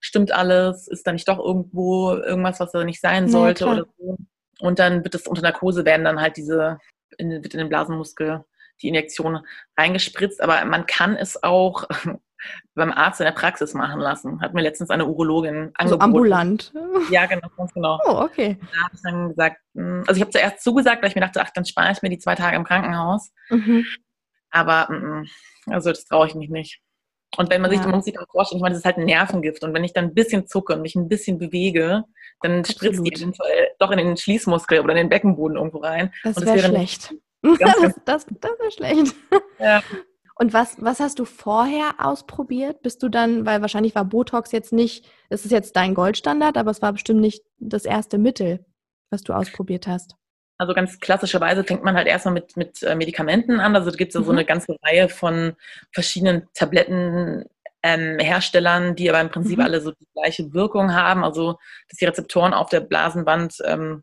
[0.00, 3.86] stimmt alles, ist da nicht doch irgendwo irgendwas, was da nicht sein sollte ja, oder
[3.98, 4.16] so.
[4.60, 6.78] Und dann wird es unter Narkose werden dann halt diese,
[7.18, 8.44] in, wird in den Blasenmuskel
[8.82, 9.40] die Injektion
[9.76, 10.40] reingespritzt.
[10.40, 11.84] Aber man kann es auch
[12.74, 14.40] beim Arzt in der Praxis machen lassen.
[14.40, 15.74] Hat mir letztens eine Urologin angeboten.
[15.76, 16.72] Also ambulant?
[17.10, 17.98] Ja, genau, ganz genau.
[18.06, 18.58] Oh, okay.
[18.60, 21.40] Da habe ich dann gesagt, hm, also ich habe zuerst zugesagt, weil ich mir dachte,
[21.42, 23.32] ach, dann spare ich mir die zwei Tage im Krankenhaus.
[23.50, 23.84] Mhm.
[24.50, 25.26] Aber mm,
[25.70, 26.80] also das traue ich mich nicht.
[27.36, 27.86] Und wenn man sich, ja.
[27.86, 29.64] man muss sich dann vorstellen, ich meine, das ist halt ein Nervengift.
[29.64, 32.04] Und wenn ich dann ein bisschen zucke und mich ein bisschen bewege,
[32.40, 32.68] dann Absolut.
[32.68, 36.12] spritzt die eventuell doch in den Schließmuskel oder in den Beckenboden irgendwo rein.
[36.22, 37.14] Das wäre schlecht.
[37.58, 39.14] Ganz, ganz das das, wäre schlecht.
[39.58, 39.82] Ja.
[40.36, 42.82] Und was, was hast du vorher ausprobiert?
[42.82, 46.72] Bist du dann, weil wahrscheinlich war Botox jetzt nicht, es ist jetzt dein Goldstandard, aber
[46.72, 48.64] es war bestimmt nicht das erste Mittel,
[49.10, 50.16] was du ausprobiert hast.
[50.58, 53.74] Also ganz klassischerweise fängt man halt erstmal mit, mit äh, Medikamenten an.
[53.76, 54.24] Also gibt es mhm.
[54.24, 55.54] so eine ganze Reihe von
[55.92, 59.64] verschiedenen Tablettenherstellern, ähm, die aber im Prinzip mhm.
[59.64, 61.24] alle so die gleiche Wirkung haben.
[61.24, 64.02] Also dass die Rezeptoren auf der Blasenwand ähm,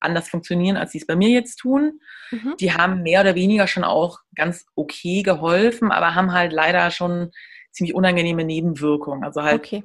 [0.00, 2.00] anders funktionieren, als sie es bei mir jetzt tun.
[2.30, 2.54] Mhm.
[2.58, 7.30] Die haben mehr oder weniger schon auch ganz okay geholfen, aber haben halt leider schon
[7.72, 9.24] ziemlich unangenehme Nebenwirkungen.
[9.24, 9.84] Also halt okay.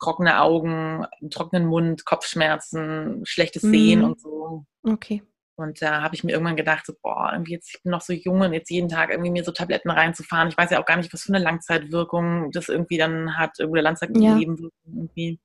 [0.00, 4.04] trockene Augen, trockenen Mund, Kopfschmerzen, schlechtes Sehen mhm.
[4.04, 4.64] und so.
[4.82, 5.22] Okay.
[5.56, 8.12] Und da habe ich mir irgendwann gedacht, so, boah, irgendwie jetzt, ich bin noch so
[8.12, 10.48] jung und jetzt jeden Tag irgendwie mir so Tabletten reinzufahren.
[10.48, 13.84] Ich weiß ja auch gar nicht, was für eine Langzeitwirkung das irgendwie dann hat, irgendeine
[13.84, 14.92] Langzeitnebenwirkung ja.
[14.96, 15.38] irgendwie.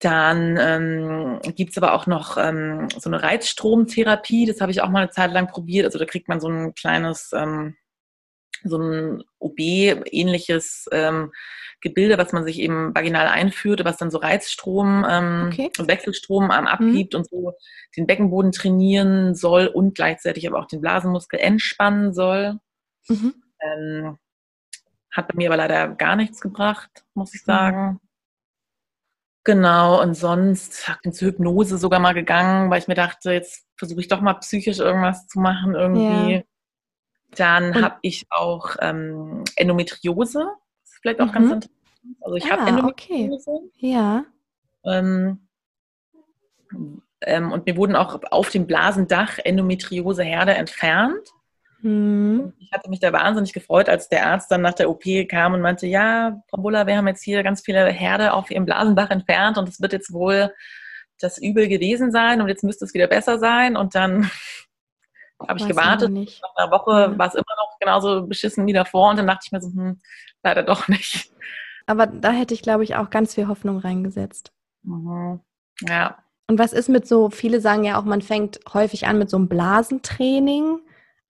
[0.00, 4.88] Dann ähm, gibt es aber auch noch ähm, so eine Reizstromtherapie, das habe ich auch
[4.88, 5.84] mal eine Zeit lang probiert.
[5.84, 7.76] Also da kriegt man so ein kleines, ähm,
[8.64, 11.32] so ein OB-ähnliches ähm,
[11.82, 15.70] Gebilde, was man sich eben vaginal einführt, was dann so Reizstrom ähm, okay.
[15.78, 17.20] und Wechselstrom ähm, abgibt mhm.
[17.20, 17.52] und so
[17.96, 22.58] den Beckenboden trainieren soll und gleichzeitig aber auch den Blasenmuskel entspannen soll.
[23.08, 23.34] Mhm.
[23.60, 24.18] Ähm,
[25.10, 27.52] hat bei mir aber leider gar nichts gebracht, muss ich mhm.
[27.52, 28.00] sagen.
[29.44, 34.00] Genau, und sonst bin zur Hypnose sogar mal gegangen, weil ich mir dachte, jetzt versuche
[34.00, 36.34] ich doch mal psychisch irgendwas zu machen irgendwie.
[36.34, 36.42] Ja.
[37.36, 40.40] Dann habe ich auch ähm, Endometriose.
[40.82, 41.32] Das ist vielleicht auch mhm.
[41.32, 41.80] ganz interessant.
[42.20, 43.50] Also ich ah, habe Endometriose.
[43.50, 43.70] Okay.
[43.76, 44.24] Ja.
[44.84, 45.48] Ähm,
[47.22, 51.30] ähm, und mir wurden auch auf dem Blasendach Endometrioseherde entfernt.
[51.82, 52.52] Mhm.
[52.58, 55.60] Ich hatte mich da wahnsinnig gefreut, als der Arzt dann nach der OP kam und
[55.60, 59.58] meinte, ja, Frau Buller, wir haben jetzt hier ganz viele Herde auf Ihrem Blasendach entfernt
[59.58, 60.52] und es wird jetzt wohl
[61.18, 63.76] das Übel gewesen sein und jetzt müsste es wieder besser sein.
[63.76, 64.30] Und dann
[65.48, 66.10] habe ich gewartet.
[66.10, 67.18] Nach einer Woche ja.
[67.18, 70.00] war es immer noch genauso beschissen wie davor und dann dachte ich mir so, hm,
[70.42, 71.32] leider doch nicht.
[71.86, 74.52] Aber da hätte ich, glaube ich, auch ganz viel Hoffnung reingesetzt.
[74.82, 75.40] Mhm.
[75.80, 76.18] Ja.
[76.46, 79.36] Und was ist mit so, viele sagen ja auch, man fängt häufig an mit so
[79.36, 80.80] einem Blasentraining.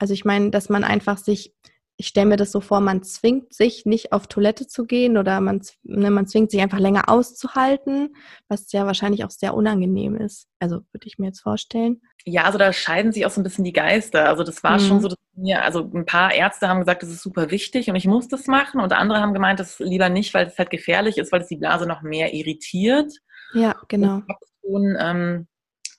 [0.01, 1.55] Also ich meine, dass man einfach sich,
[1.99, 5.43] ich stelle mir das so vor, man zwingt sich nicht auf Toilette zu gehen oder
[5.43, 8.17] man, ne, man zwingt sich einfach länger auszuhalten,
[8.49, 10.49] was ja wahrscheinlich auch sehr unangenehm ist.
[10.59, 12.01] Also würde ich mir jetzt vorstellen.
[12.25, 14.27] Ja, also da scheiden sich auch so ein bisschen die Geister.
[14.27, 14.87] Also das war mhm.
[14.87, 17.97] schon so, dass mir, also ein paar Ärzte haben gesagt, das ist super wichtig und
[17.97, 21.19] ich muss das machen und andere haben gemeint, das lieber nicht, weil es halt gefährlich
[21.19, 23.13] ist, weil es die Blase noch mehr irritiert.
[23.53, 24.15] Ja, genau.
[24.15, 25.47] Und ich habe schon ähm,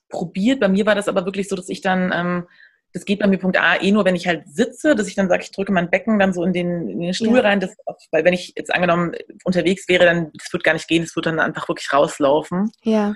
[0.10, 0.60] probiert.
[0.60, 2.48] Bei mir war das aber wirklich so, dass ich dann ähm,
[2.94, 5.30] das geht bei mir Punkt A eh nur, wenn ich halt sitze, dass ich dann
[5.30, 7.44] sage, ich drücke mein Becken dann so in den, in den Stuhl ja.
[7.44, 7.60] rein.
[7.60, 7.76] Das,
[8.12, 11.26] weil wenn ich jetzt angenommen unterwegs wäre, dann das wird gar nicht gehen, das wird
[11.26, 12.72] dann einfach wirklich rauslaufen.
[12.84, 13.14] Ja.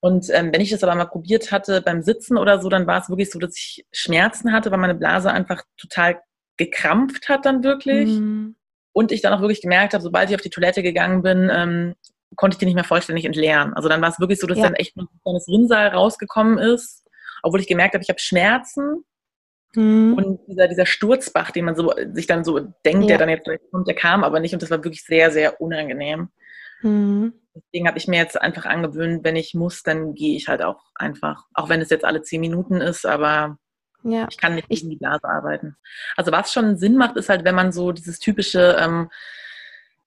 [0.00, 3.00] Und ähm, wenn ich das aber mal probiert hatte beim Sitzen oder so, dann war
[3.00, 6.20] es wirklich so, dass ich Schmerzen hatte, weil meine Blase einfach total
[6.58, 8.08] gekrampft hat dann wirklich.
[8.08, 8.56] Mhm.
[8.92, 11.94] Und ich dann auch wirklich gemerkt habe, sobald ich auf die Toilette gegangen bin, ähm,
[12.34, 13.74] konnte ich die nicht mehr vollständig entleeren.
[13.74, 14.64] Also dann war es wirklich so, dass ja.
[14.64, 17.05] dann echt ein kleines Rinnsal rausgekommen ist
[17.46, 19.04] obwohl ich gemerkt habe, ich habe Schmerzen.
[19.74, 20.14] Mhm.
[20.14, 23.06] Und dieser, dieser Sturzbach, den man so sich dann so denkt, ja.
[23.06, 26.30] der dann jetzt kommt, der kam aber nicht und das war wirklich sehr, sehr unangenehm.
[26.82, 27.34] Mhm.
[27.54, 30.82] Deswegen habe ich mir jetzt einfach angewöhnt, wenn ich muss, dann gehe ich halt auch
[30.96, 31.44] einfach.
[31.54, 33.58] Auch wenn es jetzt alle zehn Minuten ist, aber
[34.02, 34.26] ja.
[34.28, 35.76] ich kann nicht gegen die Blase arbeiten.
[36.16, 39.08] Also was schon Sinn macht, ist halt, wenn man so dieses typische ähm,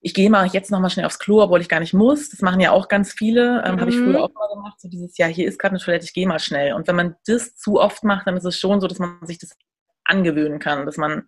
[0.02, 2.30] ich gehe mal jetzt noch mal schnell aufs Klo, obwohl ich gar nicht muss.
[2.30, 3.64] Das machen ja auch ganz viele.
[3.66, 3.82] Ähm, mhm.
[3.82, 4.80] Habe ich früher auch mal gemacht.
[4.80, 6.74] So dieses Jahr, hier ist gerade eine Toilette, ich gehe mal schnell.
[6.74, 9.40] Und wenn man das zu oft macht, dann ist es schon so, dass man sich
[9.40, 9.58] das
[10.06, 11.28] angewöhnen kann, dass man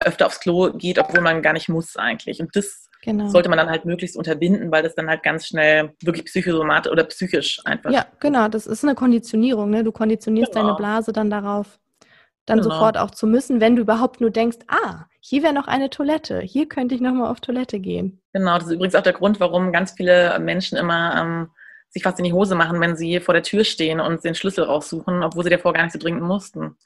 [0.00, 2.40] öfter aufs Klo geht, obwohl man gar nicht muss eigentlich.
[2.40, 3.28] Und das genau.
[3.28, 7.04] sollte man dann halt möglichst unterbinden, weil das dann halt ganz schnell wirklich psychosomatisch oder
[7.04, 7.92] psychisch einfach.
[7.92, 8.48] Ja, genau.
[8.48, 9.70] Das ist eine Konditionierung.
[9.70, 9.84] Ne?
[9.84, 10.66] Du konditionierst genau.
[10.66, 11.78] deine Blase dann darauf,
[12.46, 12.70] dann genau.
[12.70, 16.40] sofort auch zu müssen, wenn du überhaupt nur denkst, ah, hier wäre noch eine Toilette,
[16.40, 18.20] hier könnte ich nochmal auf Toilette gehen.
[18.32, 21.50] Genau, das ist übrigens auch der Grund, warum ganz viele Menschen immer ähm,
[21.90, 24.64] sich fast in die Hose machen, wenn sie vor der Tür stehen und den Schlüssel
[24.64, 26.76] raussuchen, obwohl sie davor gar nicht so dringend mussten.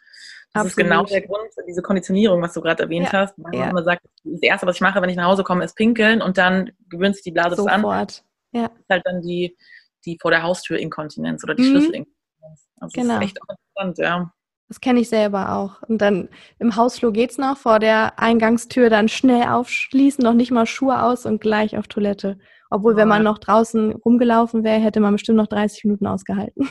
[0.52, 0.70] Das Absolut.
[0.70, 3.20] ist genau der Grund, diese Konditionierung, was du gerade erwähnt ja.
[3.20, 3.34] hast.
[3.36, 3.60] Weil ja.
[3.60, 6.22] man immer sagt, das Erste, was ich mache, wenn ich nach Hause komme, ist pinkeln
[6.22, 7.74] und dann gewöhnt sich die Blase Sofort.
[7.74, 8.06] an.
[8.52, 8.68] Ja.
[8.68, 9.56] Das ist halt dann die,
[10.04, 11.70] die vor der Haustür Inkontinenz oder die mhm.
[11.70, 12.68] Schlüsselinkontinenz.
[12.80, 13.14] Also genau.
[13.14, 14.32] Das ist echt auch interessant, ja.
[14.68, 15.82] Das kenne ich selber auch.
[15.82, 20.66] Und dann im Hausflur geht's noch, vor der Eingangstür dann schnell aufschließen, noch nicht mal
[20.66, 22.38] Schuhe aus und gleich auf Toilette.
[22.68, 22.98] Obwohl, ja.
[22.98, 26.68] wenn man noch draußen rumgelaufen wäre, hätte man bestimmt noch 30 Minuten ausgehalten.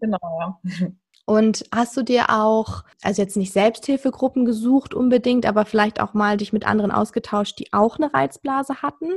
[0.00, 0.88] Genau, ja.
[1.28, 6.36] Und hast du dir auch, also jetzt nicht Selbsthilfegruppen gesucht unbedingt, aber vielleicht auch mal
[6.36, 9.10] dich mit anderen ausgetauscht, die auch eine Reizblase hatten?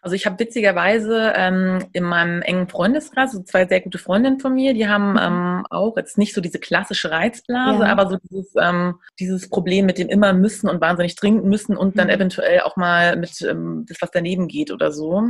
[0.00, 4.54] Also ich habe witzigerweise ähm, in meinem engen Freundeskreis, so zwei sehr gute Freundinnen von
[4.54, 5.18] mir, die haben mhm.
[5.18, 7.92] ähm, auch jetzt nicht so diese klassische Reizblase, ja.
[7.92, 11.98] aber so dieses, ähm, dieses Problem mit dem immer müssen und wahnsinnig trinken müssen und
[11.98, 12.14] dann mhm.
[12.14, 15.28] eventuell auch mal mit ähm, das, was daneben geht oder so.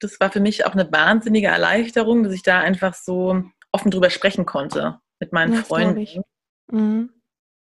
[0.00, 4.10] Das war für mich auch eine wahnsinnige Erleichterung, dass ich da einfach so offen drüber
[4.10, 6.22] sprechen konnte mit meinen das Freunden.
[6.70, 7.10] Mhm.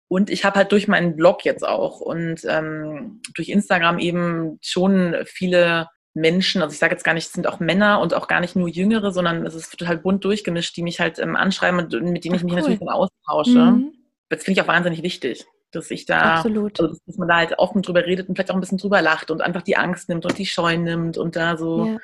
[0.08, 5.16] Und ich habe halt durch meinen Blog jetzt auch und ähm, durch Instagram eben schon
[5.24, 8.40] viele Menschen, also ich sage jetzt gar nicht, es sind auch Männer und auch gar
[8.40, 11.92] nicht nur Jüngere, sondern es ist total bunt durchgemischt, die mich halt ähm, anschreiben und
[11.92, 12.60] mit denen Ach, ich mich cool.
[12.60, 13.58] natürlich dann austausche.
[13.58, 13.92] Mhm.
[14.28, 16.80] Das finde ich auch wahnsinnig wichtig, dass ich da, Absolut.
[16.80, 19.30] Also, dass man da halt offen drüber redet und vielleicht auch ein bisschen drüber lacht
[19.30, 21.98] und einfach die Angst nimmt und die Scheu nimmt und da so ja.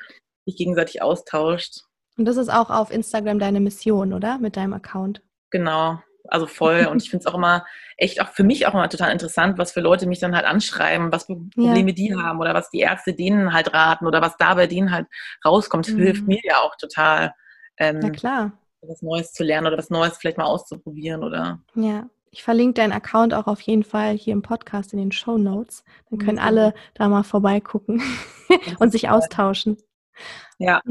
[0.45, 1.81] sich gegenseitig austauscht.
[2.17, 4.37] Und das ist auch auf Instagram deine Mission, oder?
[4.37, 5.21] Mit deinem Account.
[5.53, 6.87] Genau, also voll.
[6.91, 7.63] Und ich finde es auch immer
[7.95, 11.11] echt auch für mich auch immer total interessant, was für Leute mich dann halt anschreiben,
[11.11, 11.95] was für Probleme ja.
[11.95, 15.07] die haben oder was die Ärzte denen halt raten oder was da bei denen halt
[15.45, 15.87] rauskommt.
[15.89, 15.97] Mhm.
[15.99, 17.33] hilft mir ja auch total.
[17.77, 18.51] Ähm, Na klar.
[18.81, 21.59] Was Neues zu lernen oder was Neues vielleicht mal auszuprobieren oder.
[21.75, 22.09] Ja.
[22.31, 25.83] Ich verlinke deinen Account auch auf jeden Fall hier im Podcast in den Show Notes.
[26.09, 28.01] Dann können alle da mal vorbeigucken
[28.79, 29.77] und sich austauschen.
[30.57, 30.81] Ja.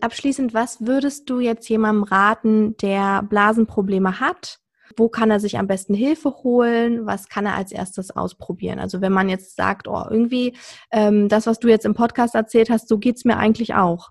[0.00, 4.58] Abschließend, was würdest du jetzt jemandem raten, der Blasenprobleme hat?
[4.96, 7.06] Wo kann er sich am besten Hilfe holen?
[7.06, 8.78] Was kann er als erstes ausprobieren?
[8.78, 10.56] Also wenn man jetzt sagt, oh, irgendwie
[10.90, 14.10] ähm, das, was du jetzt im Podcast erzählt hast, so geht es mir eigentlich auch.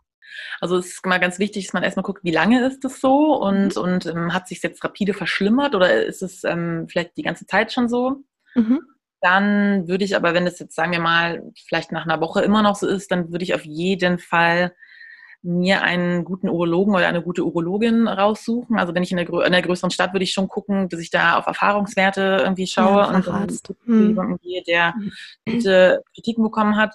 [0.61, 3.35] Also es ist immer ganz wichtig, dass man erstmal guckt, wie lange ist das so
[3.35, 3.81] und, mhm.
[3.81, 7.71] und ähm, hat sich jetzt rapide verschlimmert oder ist es ähm, vielleicht die ganze Zeit
[7.71, 8.23] schon so?
[8.55, 8.79] Mhm.
[9.21, 12.61] Dann würde ich aber, wenn es jetzt, sagen wir mal, vielleicht nach einer Woche immer
[12.61, 14.73] noch so ist, dann würde ich auf jeden Fall
[15.41, 18.77] mir einen guten Urologen oder eine gute Urologin raussuchen.
[18.77, 21.11] Also wenn ich in einer, in einer größeren Stadt würde ich schon gucken, dass ich
[21.11, 25.11] da auf Erfahrungswerte irgendwie schaue ja, und dann gehe, der mhm.
[25.45, 26.93] gute Kritiken bekommen hat.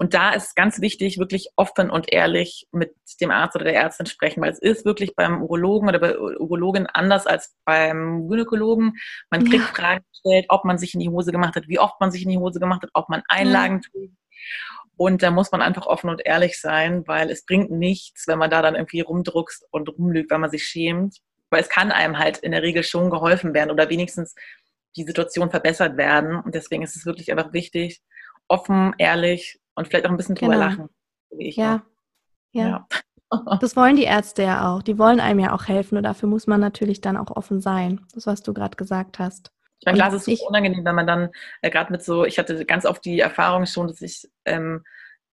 [0.00, 4.06] Und da ist ganz wichtig, wirklich offen und ehrlich mit dem Arzt oder der Ärztin
[4.06, 8.94] sprechen, weil es ist wirklich beim Urologen oder bei Urologin anders als beim Gynäkologen.
[9.30, 9.74] Man kriegt ja.
[9.74, 12.30] Fragen gestellt, ob man sich in die Hose gemacht hat, wie oft man sich in
[12.30, 13.90] die Hose gemacht hat, ob man Einlagen ja.
[13.92, 14.10] tut.
[15.00, 18.50] Und da muss man einfach offen und ehrlich sein, weil es bringt nichts, wenn man
[18.50, 21.20] da dann irgendwie rumdruckst und rumlügt, weil man sich schämt.
[21.48, 24.34] Weil es kann einem halt in der Regel schon geholfen werden oder wenigstens
[24.96, 26.36] die Situation verbessert werden.
[26.36, 28.02] Und deswegen ist es wirklich einfach wichtig,
[28.46, 30.66] offen, ehrlich und vielleicht auch ein bisschen drüber genau.
[30.66, 30.88] lachen.
[31.30, 31.82] ja.
[32.52, 32.68] ja.
[32.68, 32.86] ja.
[33.60, 34.82] Das wollen die Ärzte ja auch.
[34.82, 38.04] Die wollen einem ja auch helfen und dafür muss man natürlich dann auch offen sein.
[38.12, 39.50] Das, was du gerade gesagt hast.
[39.80, 41.30] Ich meine, klar, es ist super unangenehm, wenn man dann
[41.62, 44.84] äh, gerade mit so, ich hatte ganz oft die Erfahrung schon, dass ich ähm,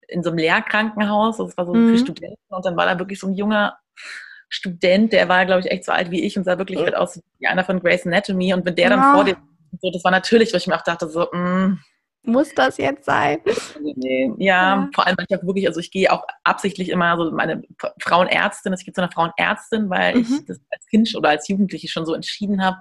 [0.08, 1.90] in so einem Lehrkrankenhaus, das war so mhm.
[1.90, 3.78] für Studenten, und dann war da wirklich so ein junger
[4.50, 7.20] Student, der war, glaube ich, echt so alt wie ich und sah wirklich halt aus
[7.40, 8.54] wie einer von Grace Anatomy.
[8.54, 9.14] Und wenn der dann ja.
[9.14, 9.38] vor dir,
[9.82, 11.80] so, das war natürlich, was ich mir auch dachte, so, mh, mm,
[12.26, 13.40] muss das jetzt sein?
[13.82, 17.06] Nee, ja, ja, vor allem, weil ich auch wirklich, also ich gehe auch absichtlich immer,
[17.06, 17.64] also meine
[18.00, 20.22] Frauenärztin, ich gehe zu einer Frauenärztin, weil mhm.
[20.22, 22.78] ich das als Kind oder als Jugendliche schon so entschieden habe.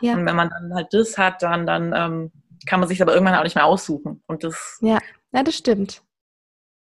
[0.00, 0.14] Ja.
[0.14, 2.32] Und wenn man dann halt das hat, dann, dann ähm,
[2.66, 4.22] kann man sich aber irgendwann auch nicht mehr aussuchen.
[4.26, 4.78] Und das.
[4.80, 4.98] Ja,
[5.32, 6.02] ja das stimmt.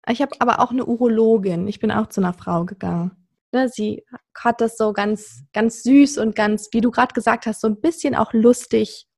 [0.08, 1.68] Ich habe aber auch eine Urologin.
[1.68, 3.12] Ich bin auch zu einer Frau gegangen.
[3.52, 4.04] Ne, sie
[4.36, 7.80] hat das so ganz, ganz süß und ganz, wie du gerade gesagt hast, so ein
[7.80, 9.08] bisschen auch lustig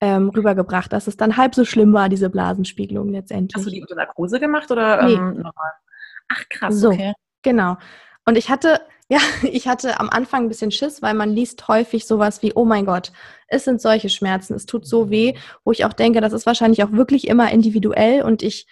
[0.00, 3.56] ähm, rübergebracht, dass es dann halb so schlimm war, diese Blasenspiegelung letztendlich.
[3.56, 5.14] Hast du die unter Narkose gemacht oder nee.
[5.14, 5.72] ähm, normal?
[6.28, 7.12] Ach krass, so, okay.
[7.42, 7.76] Genau.
[8.24, 12.06] Und ich hatte, ja, ich hatte am Anfang ein bisschen Schiss, weil man liest häufig
[12.06, 13.12] sowas wie, oh mein Gott,
[13.48, 16.82] es sind solche Schmerzen, es tut so weh, wo ich auch denke, das ist wahrscheinlich
[16.82, 18.66] auch wirklich immer individuell und ich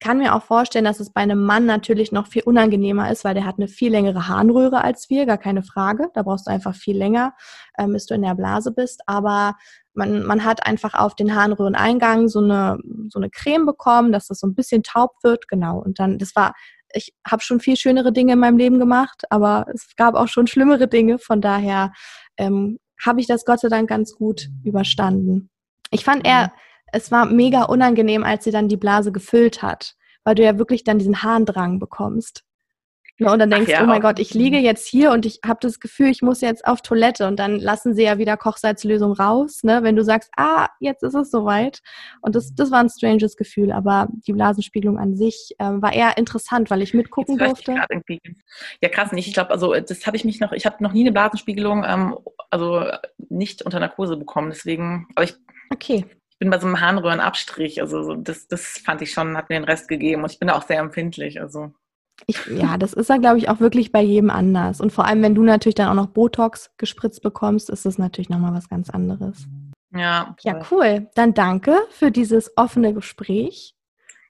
[0.00, 3.34] kann mir auch vorstellen, dass es bei einem Mann natürlich noch viel unangenehmer ist, weil
[3.34, 6.08] der hat eine viel längere Harnröhre als wir, gar keine Frage.
[6.14, 7.34] Da brauchst du einfach viel länger,
[7.78, 9.02] ähm, bis du in der Blase bist.
[9.06, 9.56] Aber
[9.92, 14.40] man, man hat einfach auf den Harnröhreneingang so eine, so eine Creme bekommen, dass das
[14.40, 15.48] so ein bisschen taub wird.
[15.48, 15.78] Genau.
[15.78, 16.54] Und dann, das war,
[16.94, 20.46] ich habe schon viel schönere Dinge in meinem Leben gemacht, aber es gab auch schon
[20.46, 21.18] schlimmere Dinge.
[21.18, 21.92] Von daher
[22.38, 25.50] ähm, habe ich das Gott sei Dank ganz gut überstanden.
[25.90, 26.69] Ich fand eher, mhm.
[26.92, 30.84] Es war mega unangenehm, als sie dann die Blase gefüllt hat, weil du ja wirklich
[30.84, 32.44] dann diesen Harndrang bekommst.
[33.20, 35.40] Ne, und dann denkst du, ja, oh mein Gott, ich liege jetzt hier und ich
[35.44, 39.12] habe das Gefühl, ich muss jetzt auf Toilette und dann lassen sie ja wieder Kochsalzlösung
[39.12, 39.82] raus, ne?
[39.82, 41.80] wenn du sagst, ah, jetzt ist es soweit.
[42.22, 46.16] Und das, das war ein stranges Gefühl, aber die Blasenspiegelung an sich ähm, war eher
[46.16, 47.74] interessant, weil ich mitgucken durfte.
[48.80, 49.28] Ja, krass nicht.
[49.28, 52.16] Ich glaube, also das habe ich mich noch, ich habe noch nie eine Blasenspiegelung, ähm,
[52.48, 52.86] also
[53.28, 55.34] nicht unter Narkose bekommen, deswegen, aber ich
[55.70, 57.80] okay Ich bin bei so einem Harnröhrenabstrich.
[57.80, 60.24] Also das, das fand ich schon, hat mir den Rest gegeben.
[60.24, 61.40] Und ich bin da auch sehr empfindlich.
[61.40, 61.72] Also
[62.26, 64.80] ich, ja, das ist ja, glaube ich, auch wirklich bei jedem anders.
[64.80, 68.30] Und vor allem, wenn du natürlich dann auch noch Botox gespritzt bekommst, ist das natürlich
[68.30, 69.46] nochmal was ganz anderes.
[69.94, 70.34] Ja.
[70.42, 71.08] Ja, cool.
[71.14, 73.74] Dann danke für dieses offene Gespräch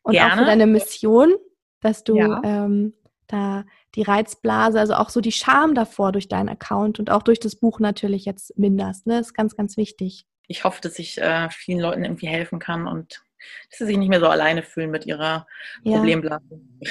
[0.03, 0.33] und Gerne.
[0.33, 1.33] auch für deine Mission,
[1.81, 2.41] dass du ja.
[2.45, 2.95] ähm,
[3.29, 7.39] da die Reizblase, also auch so die Scham davor durch deinen Account und auch durch
[7.39, 9.07] das Buch natürlich jetzt minderst.
[9.07, 9.19] Ne?
[9.19, 10.27] Das ist ganz, ganz wichtig.
[10.51, 13.23] Ich hoffe, dass ich äh, vielen Leuten irgendwie helfen kann und
[13.71, 15.47] dass sie sich nicht mehr so alleine fühlen mit ihrer
[15.85, 16.61] Problemblase.
[16.81, 16.91] Ja.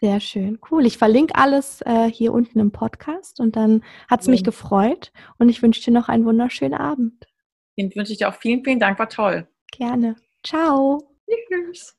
[0.00, 0.84] Sehr schön, cool.
[0.84, 4.32] Ich verlinke alles äh, hier unten im Podcast und dann hat es ja.
[4.32, 7.28] mich gefreut und ich wünsche dir noch einen wunderschönen Abend.
[7.78, 9.46] Den wünsche ich dir auch vielen, vielen Dank, war toll.
[9.70, 10.16] Gerne.
[10.42, 10.98] Ciao.
[11.30, 11.96] Tschüss.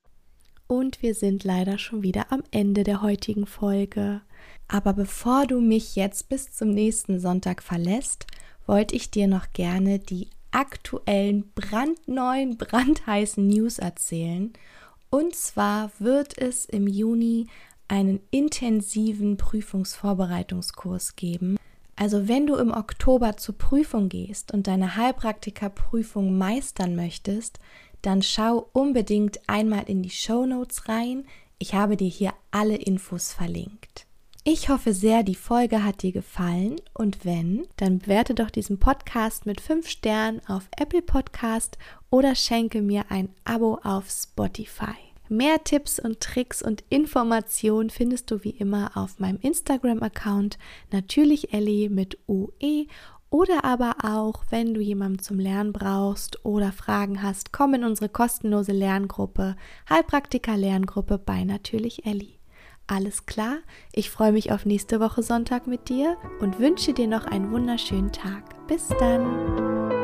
[0.67, 4.21] Und wir sind leider schon wieder am Ende der heutigen Folge.
[4.67, 8.27] Aber bevor du mich jetzt bis zum nächsten Sonntag verlässt,
[8.65, 14.53] wollte ich dir noch gerne die aktuellen, brandneuen, brandheißen News erzählen.
[15.09, 17.47] Und zwar wird es im Juni
[17.87, 21.57] einen intensiven Prüfungsvorbereitungskurs geben.
[21.95, 27.59] Also wenn du im Oktober zur Prüfung gehst und deine Heilpraktikerprüfung meistern möchtest,
[28.01, 31.25] dann schau unbedingt einmal in die Show Notes rein.
[31.59, 34.07] Ich habe dir hier alle Infos verlinkt.
[34.45, 39.45] Ich hoffe sehr, die Folge hat dir gefallen und wenn, dann bewerte doch diesen Podcast
[39.45, 41.77] mit 5 Sternen auf Apple Podcast
[42.09, 44.97] oder schenke mir ein Abo auf Spotify.
[45.29, 50.57] Mehr Tipps und Tricks und Informationen findest du wie immer auf meinem Instagram-Account
[50.91, 52.87] natürlich Ellie mit UE
[53.29, 58.09] oder aber auch, wenn du jemanden zum Lernen brauchst oder Fragen hast, komm in unsere
[58.09, 59.55] kostenlose Lerngruppe,
[59.89, 62.42] Heilpraktiker Lerngruppe bei natürlich Ellie.
[62.87, 63.59] Alles klar,
[63.93, 68.11] ich freue mich auf nächste Woche Sonntag mit dir und wünsche dir noch einen wunderschönen
[68.11, 68.67] Tag.
[68.67, 70.02] Bis dann!